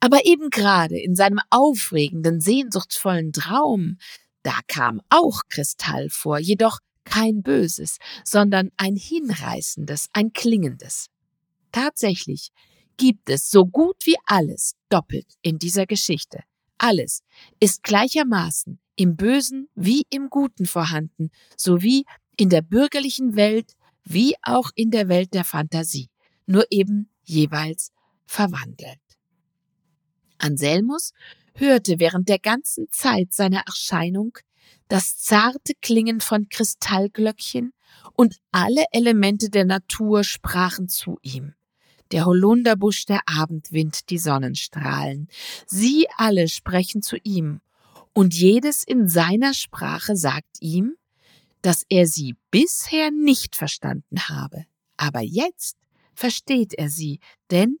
Aber 0.00 0.26
eben 0.26 0.50
gerade 0.50 0.98
in 0.98 1.14
seinem 1.14 1.40
aufregenden, 1.50 2.40
sehnsuchtsvollen 2.40 3.32
Traum, 3.32 3.98
da 4.42 4.58
kam 4.68 5.00
auch 5.08 5.42
Kristall 5.48 6.10
vor, 6.10 6.38
jedoch 6.38 6.78
kein 7.04 7.42
böses, 7.42 7.98
sondern 8.24 8.70
ein 8.76 8.96
hinreißendes, 8.96 10.08
ein 10.12 10.32
klingendes. 10.32 11.08
Tatsächlich 11.72 12.50
gibt 12.96 13.30
es 13.30 13.50
so 13.50 13.66
gut 13.66 13.96
wie 14.04 14.16
alles 14.26 14.74
doppelt 14.88 15.26
in 15.42 15.58
dieser 15.58 15.86
Geschichte. 15.86 16.40
Alles 16.78 17.22
ist 17.60 17.82
gleichermaßen 17.82 18.78
im 18.96 19.16
Bösen 19.16 19.68
wie 19.74 20.04
im 20.10 20.28
Guten 20.30 20.66
vorhanden, 20.66 21.30
sowie 21.56 22.04
in 22.36 22.48
der 22.48 22.62
bürgerlichen 22.62 23.36
Welt 23.36 23.72
wie 24.04 24.34
auch 24.42 24.70
in 24.74 24.90
der 24.90 25.08
Welt 25.08 25.34
der 25.34 25.44
Fantasie, 25.44 26.10
nur 26.46 26.66
eben 26.70 27.08
jeweils 27.24 27.92
verwandelt. 28.26 29.00
Anselmus 30.38 31.12
hörte 31.54 31.98
während 31.98 32.28
der 32.28 32.38
ganzen 32.38 32.88
Zeit 32.90 33.32
seiner 33.32 33.62
Erscheinung 33.66 34.38
das 34.88 35.18
zarte 35.18 35.72
Klingen 35.80 36.20
von 36.20 36.48
Kristallglöckchen 36.48 37.72
und 38.14 38.36
alle 38.50 38.84
Elemente 38.92 39.50
der 39.50 39.64
Natur 39.64 40.24
sprachen 40.24 40.88
zu 40.88 41.18
ihm 41.22 41.54
der 42.14 42.26
Holunderbusch, 42.26 43.06
der 43.06 43.22
Abendwind, 43.26 44.08
die 44.10 44.18
Sonnenstrahlen. 44.18 45.28
Sie 45.66 46.06
alle 46.16 46.48
sprechen 46.48 47.02
zu 47.02 47.16
ihm, 47.24 47.60
und 48.12 48.32
jedes 48.34 48.84
in 48.84 49.08
seiner 49.08 49.54
Sprache 49.54 50.14
sagt 50.14 50.58
ihm, 50.60 50.94
dass 51.62 51.84
er 51.88 52.06
sie 52.06 52.36
bisher 52.52 53.10
nicht 53.10 53.56
verstanden 53.56 54.28
habe. 54.28 54.66
Aber 54.96 55.20
jetzt 55.20 55.76
versteht 56.14 56.74
er 56.74 56.88
sie, 56.88 57.20
denn 57.50 57.78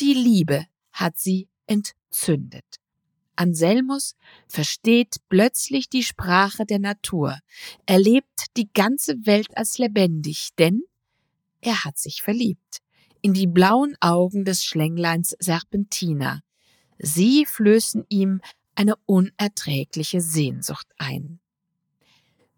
die 0.00 0.14
Liebe 0.14 0.66
hat 0.92 1.18
sie 1.18 1.48
entzündet. 1.66 2.64
Anselmus 3.36 4.14
versteht 4.46 5.16
plötzlich 5.28 5.88
die 5.88 6.02
Sprache 6.02 6.66
der 6.66 6.78
Natur, 6.78 7.38
erlebt 7.86 8.46
die 8.56 8.70
ganze 8.72 9.26
Welt 9.26 9.56
als 9.56 9.78
lebendig, 9.78 10.50
denn 10.58 10.82
er 11.60 11.84
hat 11.84 11.98
sich 11.98 12.22
verliebt 12.22 12.82
in 13.22 13.32
die 13.32 13.46
blauen 13.46 13.96
Augen 14.00 14.44
des 14.44 14.64
Schlängleins 14.64 15.36
Serpentina. 15.38 16.40
Sie 16.98 17.46
flößen 17.46 18.04
ihm 18.08 18.40
eine 18.74 18.96
unerträgliche 19.06 20.20
Sehnsucht 20.20 20.88
ein. 20.98 21.38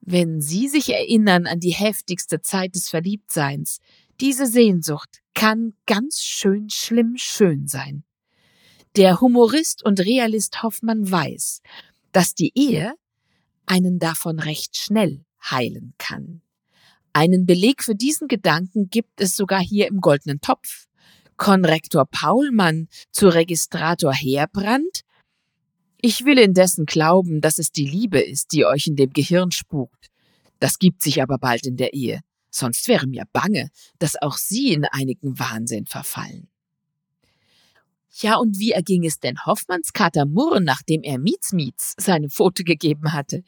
Wenn 0.01 0.41
Sie 0.41 0.69
sich 0.69 0.93
erinnern 0.93 1.47
an 1.47 1.61
die 1.61 1.73
heftigste 1.73 2.41
Zeit 2.41 2.75
des 2.75 2.91
Verliebtseins, 2.91 3.79
diese 4.25 4.47
Sehnsucht 4.47 5.21
kann 5.35 5.75
ganz 5.85 6.23
schön 6.23 6.71
schlimm 6.71 7.19
schön 7.19 7.69
sein. 7.69 8.05
Der 8.97 9.21
Humorist 9.21 9.85
und 9.85 10.01
Realist 10.01 10.63
Hoffmann 10.63 11.11
weiß, 11.11 11.61
dass 12.11 12.35
die 12.35 12.51
Ehe 12.55 12.95
einen 13.67 13.99
davon 13.99 14.39
recht 14.39 14.79
schnell 14.79 15.27
heilen 15.51 15.93
kann. 15.99 16.41
Einen 17.13 17.45
Beleg 17.45 17.85
für 17.85 17.95
diesen 17.95 18.27
Gedanken 18.27 18.89
gibt 18.89 19.21
es 19.21 19.37
sogar 19.37 19.61
hier 19.61 19.89
im 19.89 20.01
goldenen 20.01 20.41
Topf. 20.41 20.87
Konrektor 21.37 22.07
Paulmann 22.07 22.89
zu 23.11 23.29
Registrator 23.29 24.15
Heerbrand. 24.15 25.03
Ich 26.01 26.25
will 26.25 26.39
indessen 26.39 26.87
glauben, 26.87 27.43
dass 27.43 27.59
es 27.59 27.73
die 27.73 27.87
Liebe 27.87 28.21
ist, 28.21 28.53
die 28.53 28.65
euch 28.65 28.87
in 28.87 28.97
dem 28.97 29.11
Gehirn 29.11 29.51
spukt. 29.51 30.07
Das 30.61 30.79
gibt 30.79 31.03
sich 31.03 31.21
aber 31.21 31.37
bald 31.37 31.67
in 31.67 31.77
der 31.77 31.93
Ehe. 31.93 32.23
Sonst 32.57 32.87
wäre 32.87 33.09
mir 33.09 33.25
bange, 33.33 33.71
dass 33.99 34.15
auch 34.23 34.37
Sie 34.37 34.73
in 34.73 34.85
einigen 34.85 35.41
Wahnsinn 35.41 35.87
verfallen. 35.87 36.47
Ja, 38.13 38.37
und 38.37 38.61
wie 38.61 38.71
erging 38.71 39.05
es 39.05 39.19
denn 39.19 39.45
Hoffmanns 39.45 39.93
Kater 39.93 40.25
Murr, 40.25 40.61
nachdem 40.61 41.03
er 41.03 41.19
Mietz 41.19 41.53
Mietz 41.53 41.95
seine 41.99 42.31
Pfote 42.31 42.63
gegeben 42.63 43.13
hatte? 43.13 43.43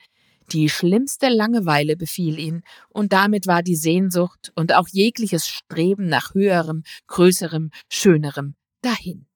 Die 0.50 0.68
schlimmste 0.68 1.28
Langeweile 1.28 1.96
befiel 1.96 2.40
ihn, 2.40 2.62
und 2.88 3.12
damit 3.12 3.46
war 3.46 3.62
die 3.62 3.76
Sehnsucht 3.76 4.50
und 4.56 4.74
auch 4.74 4.88
jegliches 4.88 5.46
Streben 5.46 6.08
nach 6.08 6.34
höherem, 6.34 6.82
größerem, 7.06 7.70
schönerem 7.88 8.56
dahin. 8.82 9.26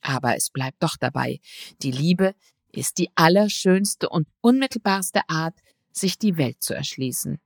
Aber 0.00 0.36
es 0.36 0.48
bleibt 0.48 0.82
doch 0.82 0.96
dabei, 0.96 1.40
die 1.82 1.92
Liebe 1.92 2.34
ist 2.72 2.96
die 2.96 3.10
allerschönste 3.14 4.08
und 4.08 4.26
unmittelbarste 4.40 5.20
Art, 5.28 5.58
sich 5.92 6.18
die 6.18 6.38
Welt 6.38 6.62
zu 6.62 6.74
erschließen. 6.74 7.38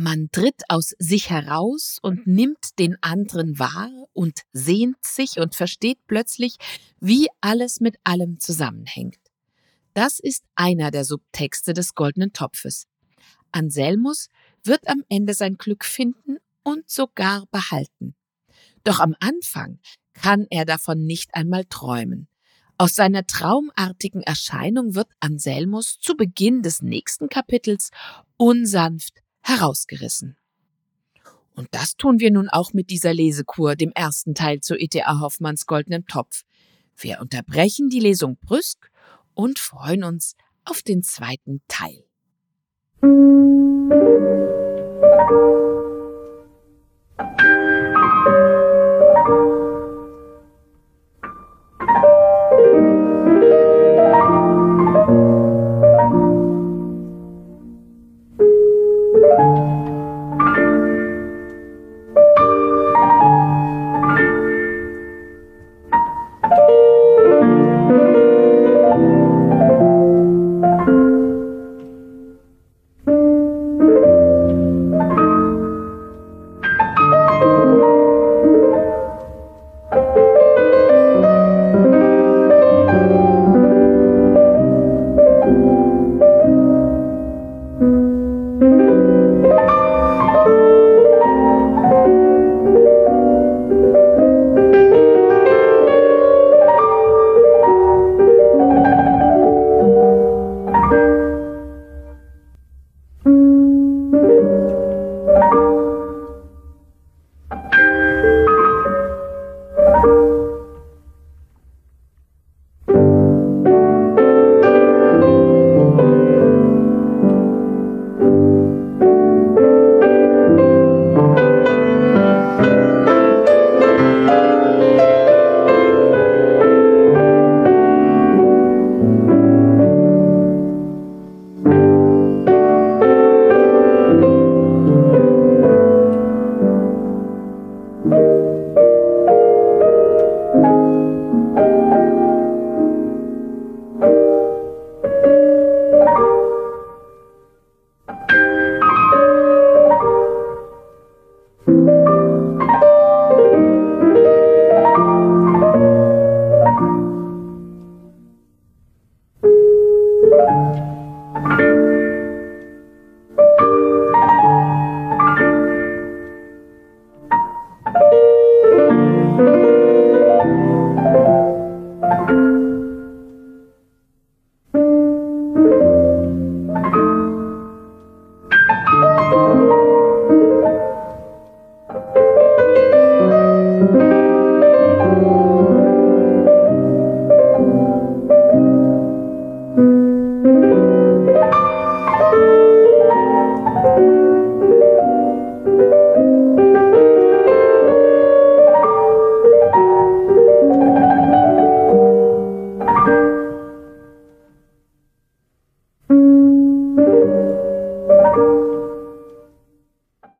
Man 0.00 0.28
tritt 0.30 0.62
aus 0.68 0.94
sich 1.00 1.28
heraus 1.28 1.98
und 2.00 2.24
nimmt 2.24 2.78
den 2.78 2.96
anderen 3.02 3.58
wahr 3.58 3.90
und 4.12 4.42
sehnt 4.52 5.04
sich 5.04 5.40
und 5.40 5.56
versteht 5.56 5.98
plötzlich, 6.06 6.54
wie 7.00 7.26
alles 7.40 7.80
mit 7.80 7.96
allem 8.04 8.38
zusammenhängt. 8.38 9.18
Das 9.94 10.20
ist 10.20 10.44
einer 10.54 10.92
der 10.92 11.04
Subtexte 11.04 11.72
des 11.72 11.96
goldenen 11.96 12.32
Topfes. 12.32 12.86
Anselmus 13.50 14.28
wird 14.62 14.86
am 14.86 15.02
Ende 15.08 15.34
sein 15.34 15.56
Glück 15.56 15.84
finden 15.84 16.36
und 16.62 16.88
sogar 16.88 17.46
behalten. 17.50 18.14
Doch 18.84 19.00
am 19.00 19.16
Anfang 19.18 19.80
kann 20.12 20.46
er 20.48 20.64
davon 20.64 21.06
nicht 21.06 21.34
einmal 21.34 21.64
träumen. 21.64 22.28
Aus 22.76 22.94
seiner 22.94 23.26
traumartigen 23.26 24.22
Erscheinung 24.22 24.94
wird 24.94 25.08
Anselmus 25.18 25.98
zu 25.98 26.16
Beginn 26.16 26.62
des 26.62 26.82
nächsten 26.82 27.28
Kapitels 27.28 27.90
unsanft 28.36 29.24
herausgerissen. 29.48 30.36
Und 31.54 31.68
das 31.72 31.96
tun 31.96 32.20
wir 32.20 32.30
nun 32.30 32.48
auch 32.48 32.72
mit 32.72 32.90
dieser 32.90 33.12
Lesekur, 33.12 33.74
dem 33.74 33.90
ersten 33.92 34.34
Teil 34.34 34.60
zu 34.60 34.76
E.T.A. 34.76 35.20
Hoffmanns 35.20 35.66
Goldenem 35.66 36.06
Topf. 36.06 36.44
Wir 36.96 37.20
unterbrechen 37.20 37.88
die 37.88 38.00
Lesung 38.00 38.38
brüsk 38.40 38.90
und 39.34 39.58
freuen 39.58 40.04
uns 40.04 40.36
auf 40.64 40.82
den 40.82 41.02
zweiten 41.02 41.62
Teil. 41.66 42.04
Musik 43.02 45.67